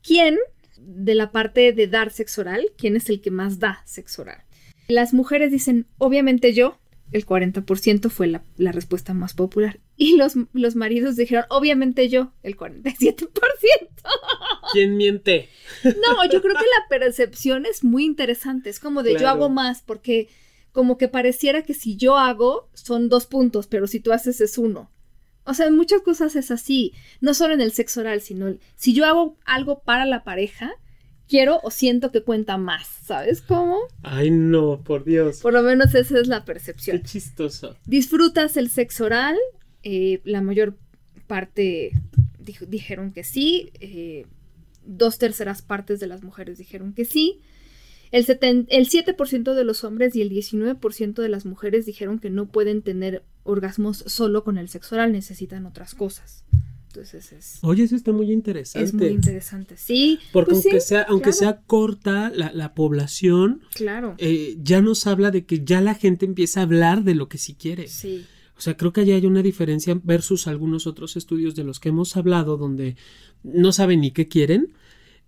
[0.02, 0.38] ¿Quién
[0.78, 2.72] de la parte de dar sexo oral?
[2.78, 4.44] ¿Quién es el que más da sexo oral?
[4.88, 6.80] Las mujeres dicen, obviamente yo,
[7.12, 9.80] el 40% fue la, respuesta más popular.
[9.96, 13.28] Y los, los maridos dijeron, obviamente yo, el 47%.
[14.72, 15.50] ¿Quién miente?
[15.84, 18.70] No, yo creo que la percepción es muy interesante.
[18.70, 20.30] Es como de yo hago más, porque
[20.72, 24.58] como que pareciera que si yo hago son dos puntos, pero si tú haces es
[24.58, 24.92] uno.
[25.46, 26.94] O sea, en muchas cosas es así.
[27.22, 30.74] No solo en el sexo oral, sino si yo hago algo para la pareja,
[31.30, 33.78] quiero o siento que cuenta más, ¿sabes cómo?
[34.02, 35.40] Ay, no, por Dios.
[35.42, 36.98] Por lo menos esa es la percepción.
[36.98, 37.78] Qué chistoso.
[37.86, 39.38] ¿Disfrutas el sexo oral?
[39.84, 40.76] Eh, la mayor
[41.28, 41.92] parte
[42.68, 43.72] dijeron que sí.
[43.80, 44.26] Eh,
[44.84, 47.42] dos terceras partes de las mujeres dijeron que sí.
[48.12, 48.26] El,
[48.70, 52.82] el 7% de los hombres y el 19% de las mujeres dijeron que no pueden
[52.82, 56.44] tener orgasmos solo con el sexo oral, necesitan otras cosas.
[56.90, 57.60] Entonces es.
[57.62, 58.84] Oye, eso está muy interesante.
[58.84, 60.20] Es muy interesante, sí.
[60.34, 64.16] Porque pues aunque, sea, aunque sea corta la, población, claro.
[64.18, 67.38] Eh, ya nos habla de que ya la gente empieza a hablar de lo que
[67.38, 67.88] sí quiere.
[67.88, 68.26] Sí.
[68.58, 71.90] O sea, creo que allá hay una diferencia versus algunos otros estudios de los que
[71.90, 72.96] hemos hablado donde
[73.44, 74.74] no saben ni qué quieren.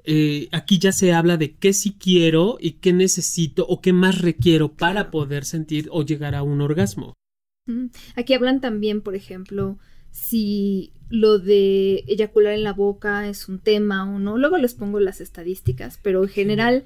[0.04, 4.20] Eh, aquí ya se habla de qué sí quiero y qué necesito o qué más
[4.20, 7.14] requiero para poder sentir o llegar a un orgasmo.
[8.16, 9.78] Aquí hablan también, por ejemplo,
[10.10, 14.38] si lo de eyacular en la boca es un tema o no.
[14.38, 16.86] Luego les pongo las estadísticas, pero en general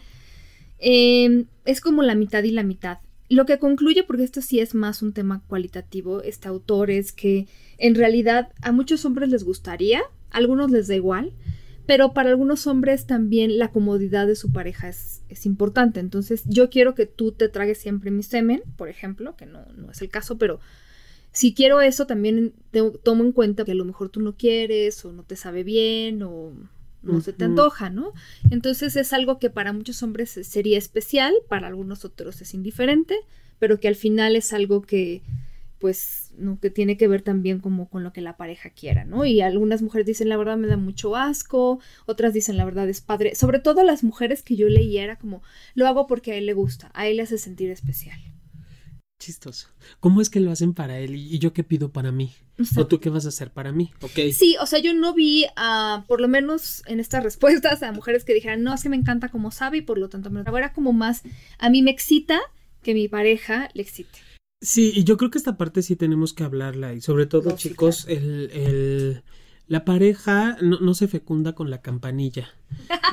[0.79, 2.97] em, es como la mitad y la mitad.
[3.29, 7.47] Lo que concluye, porque esto sí es más un tema cualitativo, este autor es que
[7.77, 11.33] en realidad a muchos hombres les gustaría, a algunos les da igual,
[11.85, 15.99] pero para algunos hombres también la comodidad de su pareja es, es, importante.
[15.99, 19.91] Entonces yo quiero que tú te tragues siempre mi semen, por ejemplo, que no, no
[19.91, 20.59] es el caso, pero
[21.35, 22.53] si quiero eso, también
[23.03, 26.23] tomo en cuenta que a lo mejor tú no quieres o no te sabe bien
[26.23, 26.53] o
[27.03, 28.13] no se te antoja, ¿no?
[28.51, 33.17] Entonces es algo que para muchos hombres sería especial, para algunos otros es indiferente,
[33.59, 35.23] pero que al final es algo que
[35.77, 39.25] pues no que tiene que ver también como con lo que la pareja quiera, ¿no?
[39.25, 43.01] Y algunas mujeres dicen la verdad me da mucho asco, otras dicen la verdad es
[43.01, 46.45] padre, sobre todo las mujeres que yo leía era como lo hago porque a él
[46.45, 48.17] le gusta, a él le hace sentir especial.
[49.25, 49.69] Chistoso.
[49.99, 52.31] ¿Cómo es que lo hacen para él y, yo qué pido para mí?
[52.77, 53.91] ¿O tú qué vas a hacer para mí?
[53.99, 54.31] Okay.
[54.31, 58.23] Sí, o sea, yo no vi, a, por lo menos en estas respuestas, a mujeres
[58.23, 60.55] que dijeran, no, es que me encanta como sabe y por lo tanto me lo
[60.55, 61.23] Era como más,
[61.57, 62.39] a mí me excita
[62.83, 64.19] que mi pareja le excite.
[64.61, 68.05] Sí, y yo creo que esta parte sí tenemos que hablarla y sobre todo, chicos,
[68.07, 69.23] el, el
[69.67, 72.49] la pareja no, se fecunda con la campanilla,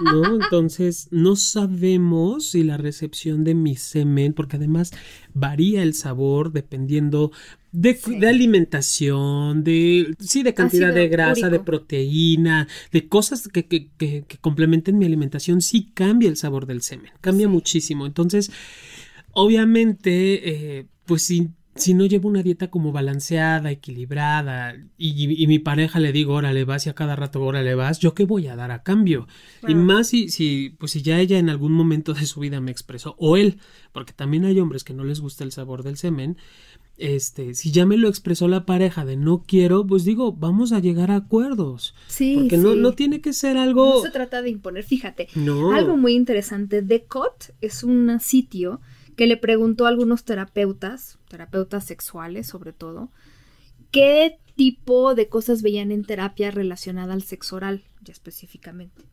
[0.04, 0.22] ¿no?
[0.42, 4.92] Entonces, no sabemos si la recepción de mi semen, porque además
[5.32, 7.32] varía el sabor dependiendo
[7.72, 7.98] de,
[8.28, 14.98] alimentación, de, sí, de cantidad de grasa, de proteína, de cosas que, que, que, complementen
[14.98, 18.04] mi alimentación, sí cambia el sabor del semen, cambia muchísimo.
[18.04, 18.50] Entonces,
[19.32, 26.00] obviamente, eh, pues sí si no llevo una dieta como balanceada, equilibrada, y, mi pareja
[26.00, 28.70] le digo, órale vas y a cada rato, órale vas, ¿yo qué voy a dar
[28.70, 29.26] a cambio?
[29.66, 32.70] Y más si, si, pues si ya ella en algún momento de su vida me
[32.70, 33.58] expresó, o él,
[33.92, 36.36] porque también hay hombres que no les gusta el sabor del semen,
[36.98, 40.78] este, si ya me lo expresó la pareja de no quiero, pues digo, vamos a
[40.78, 41.94] llegar a acuerdos.
[42.06, 42.36] Sí.
[42.38, 43.96] Porque No, no tiene que ser algo.
[43.96, 45.28] No se trata de imponer, fíjate.
[45.34, 45.72] No.
[45.72, 46.82] Algo muy interesante.
[46.82, 48.80] The Cot es un sitio
[49.16, 53.10] que le preguntó a algunos terapeutas, terapeutas sexuales sobre todo,
[53.90, 59.04] qué tipo de cosas veían en terapia relacionada al sexo oral, ya específicamente.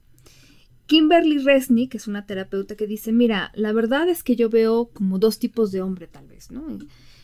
[0.86, 5.20] Kimberly Resnick es una terapeuta que dice, mira, la verdad es que yo veo como
[5.20, 6.80] dos tipos de hombre tal vez, ¿no?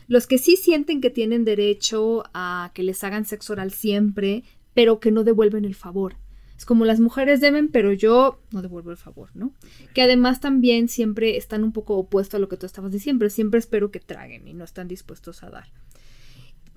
[0.07, 4.43] Los que sí sienten que tienen derecho a que les hagan sexo oral siempre,
[4.75, 6.17] pero que no devuelven el favor.
[6.57, 9.53] Es como las mujeres deben, pero yo no devuelvo el favor, ¿no?
[9.93, 13.29] Que además también siempre están un poco opuestos a lo que tú estabas diciendo.
[13.29, 15.67] Siempre espero que traguen y no están dispuestos a dar.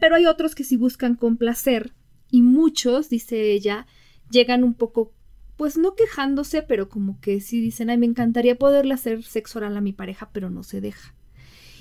[0.01, 1.93] Pero hay otros que sí buscan complacer
[2.31, 3.87] y muchos, dice ella,
[4.31, 5.13] llegan un poco,
[5.57, 9.77] pues no quejándose, pero como que sí dicen, ay, me encantaría poderle hacer sexo oral
[9.77, 11.15] a mi pareja, pero no se deja.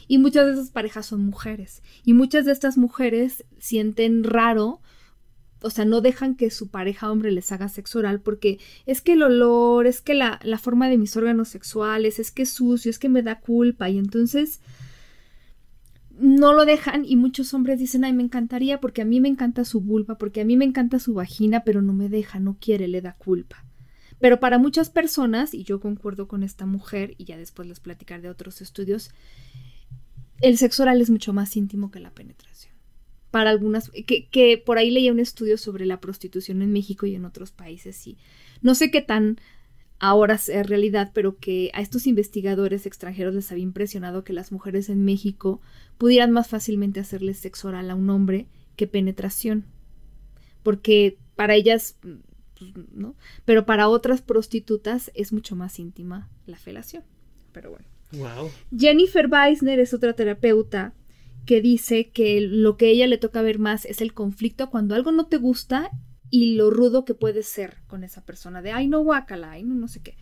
[0.08, 1.84] Y muchas de esas parejas son mujeres.
[2.04, 4.82] Y muchas de estas mujeres sienten raro,
[5.62, 9.14] o sea, no dejan que su pareja hombre les haga sexo oral porque es que
[9.14, 12.90] el olor, es que la, la forma de mis órganos sexuales, es que es sucio,
[12.90, 13.90] es que me da culpa.
[13.90, 14.62] Y entonces
[16.20, 19.66] no lo dejan y muchos hombres dicen, ay, me encantaría porque a mí me encanta
[19.66, 22.88] su vulva, porque a mí me encanta su vagina, pero no me deja, no quiere,
[22.88, 23.66] le da culpa.
[24.20, 28.24] Pero para muchas personas, y yo concuerdo con esta mujer, y ya después les platicaré
[28.24, 29.12] de otros estudios,
[30.42, 32.77] el sexo oral es mucho más íntimo que la penetración.
[33.38, 37.14] Para algunas, que, que por ahí leía un estudio sobre la prostitución en México y
[37.14, 38.18] en otros países, y
[38.64, 39.38] no sé qué tan
[40.00, 44.90] ahora es realidad, pero que a estos investigadores extranjeros les había impresionado que las mujeres
[44.90, 45.62] en México
[46.00, 49.66] pudieran más fácilmente hacerle sexo oral a un hombre que penetración.
[50.64, 53.14] Porque para ellas, pues, ¿no?
[53.46, 57.04] Pero para otras prostitutas es mucho más íntima la felación.
[57.52, 57.86] Pero bueno.
[58.14, 58.50] Wow.
[58.76, 60.96] Jennifer Weisner es otra terapeuta
[61.48, 64.94] que dice que lo que a ella le toca ver más es el conflicto cuando
[64.94, 65.90] algo no te gusta
[66.30, 69.74] y lo rudo que puede ser con esa persona de, ay, no, guácala, ay, no,
[69.74, 70.18] no sé qué.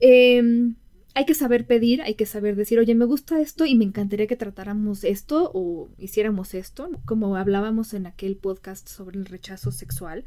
[0.00, 0.76] Em,
[1.14, 4.26] hay que saber pedir, hay que saber decir, oye, me gusta esto y me encantaría
[4.26, 10.26] que tratáramos esto o hiciéramos esto, como hablábamos en aquel podcast sobre el rechazo sexual.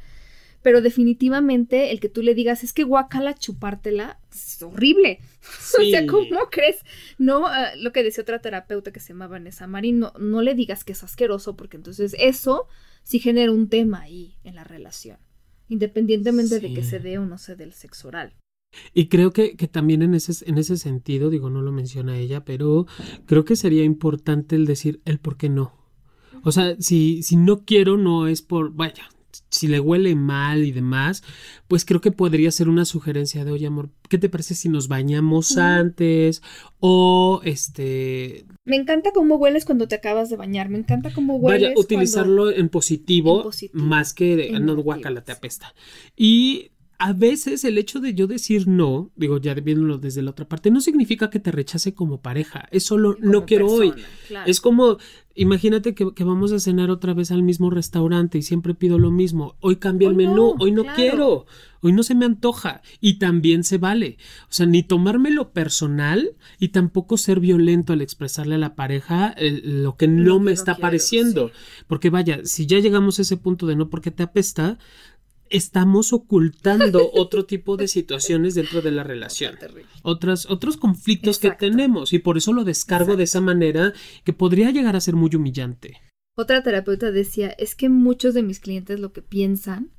[0.61, 5.19] Pero definitivamente el que tú le digas es que guácala chupártela es horrible.
[5.79, 6.77] o sea, ¿cómo crees?
[7.17, 10.53] No, ah, lo que decía otra terapeuta que se llamaba Vanessa Marín, no, no le
[10.53, 12.67] digas que es asqueroso porque entonces eso
[13.03, 15.17] sí genera un tema ahí en la relación,
[15.69, 18.35] independientemente de que se dé o no se dé el sexo oral.
[18.93, 22.45] Y creo que, que, también en ese, en ese sentido, digo, no lo menciona ella,
[22.45, 22.87] pero
[23.25, 25.73] creo que sería importante el decir el por qué no.
[26.43, 29.09] O sea, si, si no quiero, no es por, vaya,
[29.49, 31.23] si le huele mal y demás,
[31.67, 34.87] pues creo que podría ser una sugerencia de, oye, amor, ¿qué te parece si nos
[34.87, 36.41] bañamos antes?
[36.79, 38.45] O este...
[38.65, 41.69] Me encanta cómo hueles cuando te acabas de bañar, me encanta cómo hueles.
[41.69, 45.73] Vaya, utilizarlo en, positivo, más que de, no, guacala, te apesta.
[46.15, 46.71] Y
[47.01, 50.69] a veces el hecho de yo decir no, digo, ya viéndolo desde la otra parte,
[50.69, 53.91] no significa que te rechace como pareja, es solo no quiero hoy.
[54.45, 54.99] Es como,
[55.33, 59.55] imagínate que, vamos a cenar otra vez al mismo restaurante y siempre pido lo mismo,
[59.61, 61.47] hoy cambia el menú, hoy no quiero,
[61.81, 64.19] hoy no se me antoja y también se vale.
[64.43, 69.97] O sea, ni tomármelo personal y tampoco ser violento al expresarle a la pareja lo
[69.97, 71.49] que no, me está pareciendo.
[71.87, 74.77] Porque vaya, si ya llegamos a ese punto de no porque te apesta,
[75.51, 79.57] estamos ocultando otro tipo de situaciones dentro de la relación.
[80.01, 83.93] Otras, otros conflictos que tenemos y por eso lo descargo de esa manera
[84.23, 85.97] que podría llegar a ser muy humillante.
[86.35, 89.91] Otra terapeuta decía, es que muchos de mis clientes lo que piensan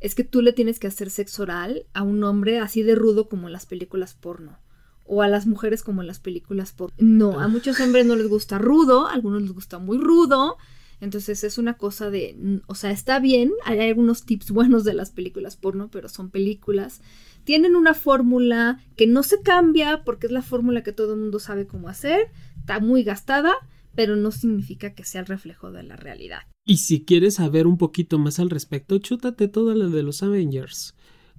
[0.00, 3.28] es que tú le tienes que hacer sexo oral a un hombre así de rudo
[3.28, 4.58] como en las películas porno.
[5.04, 6.96] O a las mujeres como en las películas porno.
[6.98, 7.48] No, a ah.
[7.48, 10.56] muchos hombres no les gusta rudo, a algunos les gusta muy rudo,
[11.00, 15.10] entonces es una cosa de, o sea, está bien, hay algunos tips buenos de las
[15.10, 17.02] películas porno, pero son películas.
[17.44, 21.38] Tienen una fórmula que no se cambia porque es la fórmula que todo el mundo
[21.38, 22.28] sabe cómo hacer,
[22.58, 23.54] está muy gastada,
[23.94, 26.40] pero no significa que sea el reflejo de la realidad.
[26.64, 30.95] Y si quieres saber un poquito más al respecto, chútate toda la de los Avengers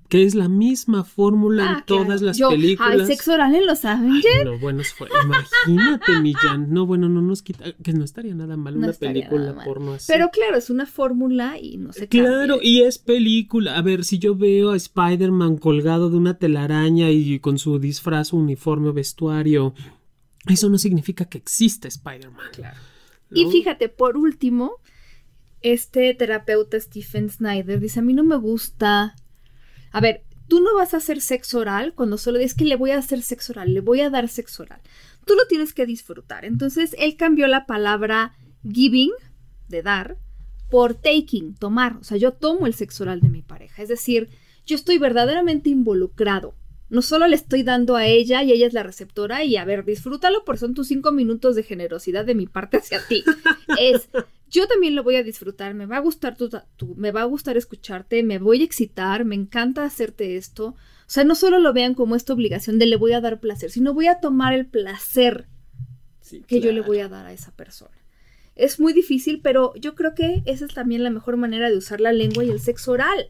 [0.09, 3.01] que es la misma fórmula en ah, todas las películas.
[3.01, 4.45] ¿Hay sexo oral en los Avengers?
[4.45, 6.71] No, bueno, fue, imagínate, Millán.
[6.71, 10.11] No, bueno, no nos quita, que no estaría nada mal una película porno así.
[10.11, 13.77] Pero claro, es una fórmula y no se Claro, y es película.
[13.77, 18.31] A ver, si yo veo a Spider-Man colgado de una telaraña y con su disfraz,
[18.31, 19.73] uniforme o vestuario,
[20.47, 22.51] eso no significa que exista Spider-Man.
[22.53, 22.77] Claro.
[23.31, 24.75] Y fíjate, por último,
[25.61, 29.15] este terapeuta Stephen Snyder dice, a mí no me gusta
[29.97, 32.91] a ver, tú no vas a hacer sexo oral cuando solo dices que le voy
[32.91, 34.79] a hacer sexo oral, le voy a dar sexo oral.
[35.25, 36.45] Tú lo tienes que disfrutar.
[36.45, 39.09] Entonces, él cambió la palabra giving,
[39.69, 40.19] de dar,
[40.69, 41.97] por taking, tomar.
[41.97, 43.81] O sea, yo tomo el sexo oral de mi pareja.
[43.81, 44.29] Es decir,
[44.67, 46.53] yo estoy verdaderamente involucrado.
[46.89, 49.83] No solo le estoy dando a ella y ella es la receptora y a ver,
[49.83, 53.23] disfrútalo porque son tus cinco minutos de generosidad de mi parte hacia ti.
[53.79, 54.09] Es,
[54.49, 57.57] yo también lo voy a disfrutar, me va a gustar tu, me va a gustar
[57.57, 60.67] escucharte, me voy a excitar, me encanta hacerte esto.
[60.67, 63.71] O sea, no solo lo vean como esta obligación de le voy a dar placer,
[63.71, 65.47] sino voy a tomar el placer
[66.47, 67.95] que yo le voy a dar a esa persona.
[68.55, 72.01] Es muy difícil, pero yo creo que esa es también la mejor manera de usar
[72.01, 73.29] la lengua y el sexo oral.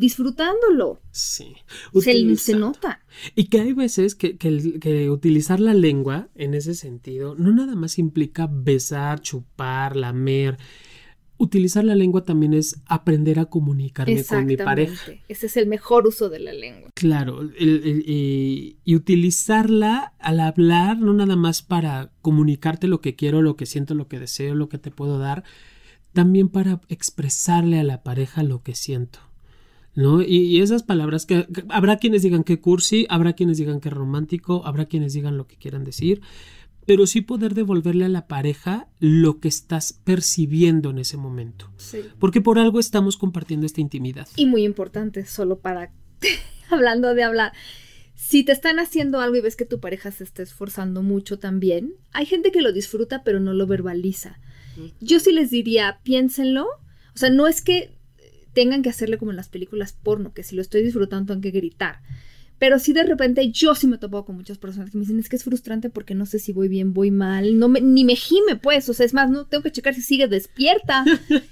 [0.00, 1.00] Disfrutándolo.
[1.12, 1.54] Sí.
[2.02, 3.00] Se, nota.
[3.36, 7.52] Y que hay veces que, que el- que utilizar la lengua en ese sentido no
[7.52, 10.56] nada más implica besar, chupar, lamer.
[11.36, 15.12] Utilizar la lengua también es aprender a comunicarme con mi pareja.
[15.26, 16.90] Ese es el mejor uso de la lengua.
[16.94, 23.16] Claro, el- el- y, y utilizarla al hablar, no nada más para comunicarte lo que
[23.16, 25.44] quiero, lo que siento, lo que deseo, lo que te puedo dar,
[26.12, 29.20] también para expresarle a la pareja lo que siento.
[29.94, 30.22] ¿No?
[30.22, 33.90] Y, y esas palabras que, que habrá quienes digan que cursi, habrá quienes digan que
[33.90, 36.22] romántico, habrá quienes digan lo que quieran decir,
[36.86, 41.70] pero sí poder devolverle a la pareja lo que estás percibiendo en ese momento.
[41.76, 42.00] Sí.
[42.18, 44.26] Porque por algo estamos compartiendo esta intimidad.
[44.36, 45.92] Y muy importante, solo para
[46.70, 47.52] hablando de hablar.
[48.14, 51.94] Si te están haciendo algo y ves que tu pareja se está esforzando mucho también,
[52.12, 54.38] hay gente que lo disfruta pero no lo verbaliza.
[55.00, 56.66] Yo sí les diría, piénsenlo.
[57.14, 57.96] O sea, no es que
[58.52, 61.50] tengan que hacerle como en las películas porno, que si lo estoy disfrutando tengo que
[61.50, 62.00] gritar.
[62.58, 65.30] Pero sí de repente yo sí me topo con muchas personas que me dicen, es
[65.30, 68.16] que es frustrante porque no sé si voy bien, voy mal, no me, ni me
[68.16, 71.02] gime pues, o sea, es más, no tengo que checar si sigue despierta.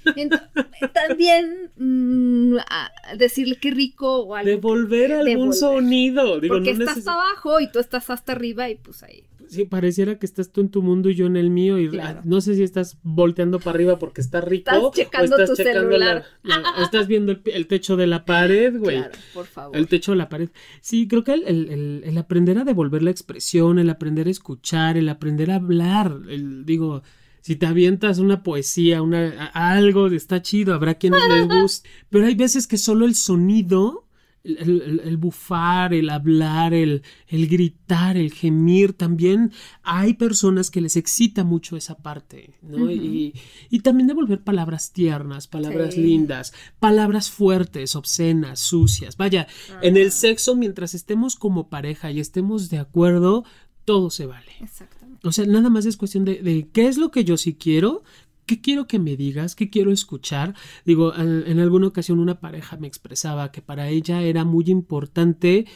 [0.05, 0.39] Ent-
[0.93, 4.45] también mm, a- decirle qué rico o algo.
[4.45, 5.53] que- Devolver algún devolver.
[5.55, 6.39] sonido.
[6.39, 9.23] Digo, porque no estás abajo y tú estás hasta arriba y pues ahí.
[9.49, 11.79] Sí, pareciera que estás tú en tu mundo y yo en el mío.
[11.79, 12.21] Y Claro.
[12.23, 14.69] no sé si estás volteando para arriba porque está rico.
[14.71, 16.23] Estás checando o estás tu checando celular.
[16.43, 18.97] la- la- o estás viendo el, el techo de la pared, güey.
[18.97, 19.75] Claro, por favor.
[19.75, 20.49] El techo de la pared.
[20.81, 24.97] Sí, creo que el, el- el- aprender a devolver la expresión, el aprender a escuchar,
[24.97, 27.01] el aprender a hablar, el, digo,
[27.41, 32.35] si te avientas una poesía, una, algo, está chido, habrá quienes les guste, pero hay
[32.35, 34.05] veces que solo el sonido,
[34.43, 39.51] el, el- el bufar, el hablar, el, el gritar, el gemir, también
[39.83, 42.89] hay personas que les excita mucho esa parte, ¿no?
[42.89, 43.33] Y,
[43.69, 46.01] y también devolver palabras tiernas, palabras Sí.
[46.01, 49.17] lindas, palabras fuertes, obscenas, sucias.
[49.17, 49.47] Vaya,
[49.81, 53.43] en el sexo, mientras estemos como pareja y estemos de acuerdo,
[53.85, 54.51] todo se vale.
[54.61, 55.27] Exactamente.
[55.27, 58.03] O sea, nada más es cuestión de, de qué es lo que yo sí quiero,
[58.49, 60.55] qué quiero que me digas, qué quiero escuchar.
[60.83, 65.67] Digo, en alguna ocasión una pareja me expresaba que para ella era muy importante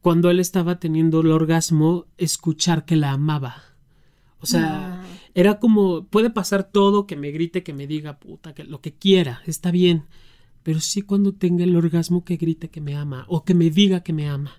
[0.00, 3.62] cuando él estaba teniendo el orgasmo escuchar que la amaba.
[4.40, 5.04] O sea, Ah.
[5.34, 8.92] era como, puede pasar todo, que me grite, que me diga puta, que lo que
[8.92, 10.06] quiera, está bien.
[10.64, 14.00] Pero sí cuando tenga el orgasmo que grite que me ama o que me diga
[14.00, 14.50] que me ama.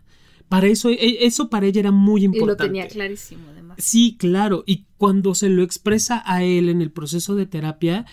[0.50, 2.64] Para eso, e- eso para ella era muy Y importante.
[2.64, 3.78] lo tenía clarísimo, además.
[3.82, 4.64] Sí, claro.
[4.66, 8.06] Y cuando se lo expresa a él en el proceso de terapia,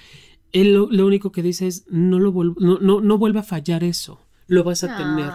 [0.53, 3.85] él lo, lo único que dice es no lo no, no, no vuelve a fallar
[3.85, 4.21] eso.
[4.47, 5.31] Lo vas a tener.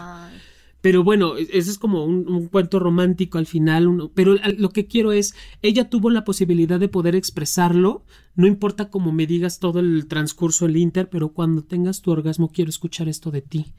[0.82, 3.88] Pero bueno, e- ese es como un, un cuento romántico al final.
[3.88, 8.04] uno- pero lo que quiero es, ella tuvo la posibilidad de poder expresarlo.
[8.36, 12.50] No importa cómo me digas todo el transcurso, el inter, pero cuando tengas tu orgasmo
[12.50, 13.74] quiero escuchar esto de ti.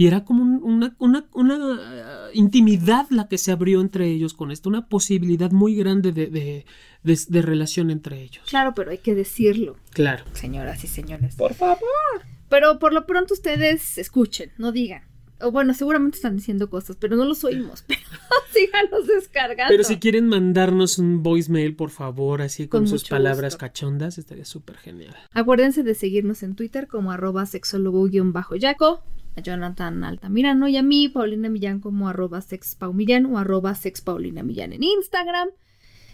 [0.00, 4.32] Y era como un- una, una, una eh, intimidad la que se abrió entre ellos
[4.32, 6.66] con esto, una posibilidad muy grande de, de,
[7.02, 8.44] de- de relación entre ellos.
[8.48, 10.24] Claro, pero hay que decirlo, Claro.
[10.34, 11.34] señoras y señores.
[11.34, 11.78] Por favor.
[12.48, 15.02] Pero por lo pronto ustedes escuchen, no digan.
[15.40, 17.84] O bueno, seguramente están diciendo cosas, pero no los oímos.
[17.88, 18.00] Pero
[18.52, 19.70] síganos descargando.
[19.70, 23.58] Pero si quieren mandarnos un voicemail, por favor, así con, Con sus palabras gusto.
[23.66, 25.14] cachondas, estaría súper genial.
[25.32, 29.02] Acuérdense de seguirnos en Twitter como arroba sexólogo-yaco,
[29.38, 34.72] a Jonathan Altamirano y a mí, Paulina Millán, como arroba sexpaumillán o arroba sexpaulina Millán
[34.72, 35.48] en Instagram.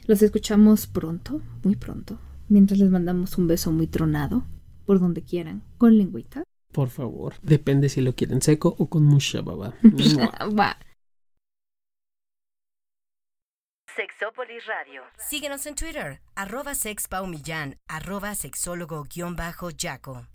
[0.06, 2.18] Los escuchamos pronto, muy pronto,
[2.48, 4.44] mientras les mandamos un beso muy tronado,
[4.84, 6.44] por donde quieran, con lengüita.
[6.72, 7.34] Por favor.
[7.42, 9.74] Depende si lo quieren seco o con mucha baba.
[10.58, 10.76] Va.
[13.96, 15.02] Sexópolis Radio.
[15.18, 20.26] Síguenos en Twitter, arroba sexpaumillán, arroba sexólogo-yaco.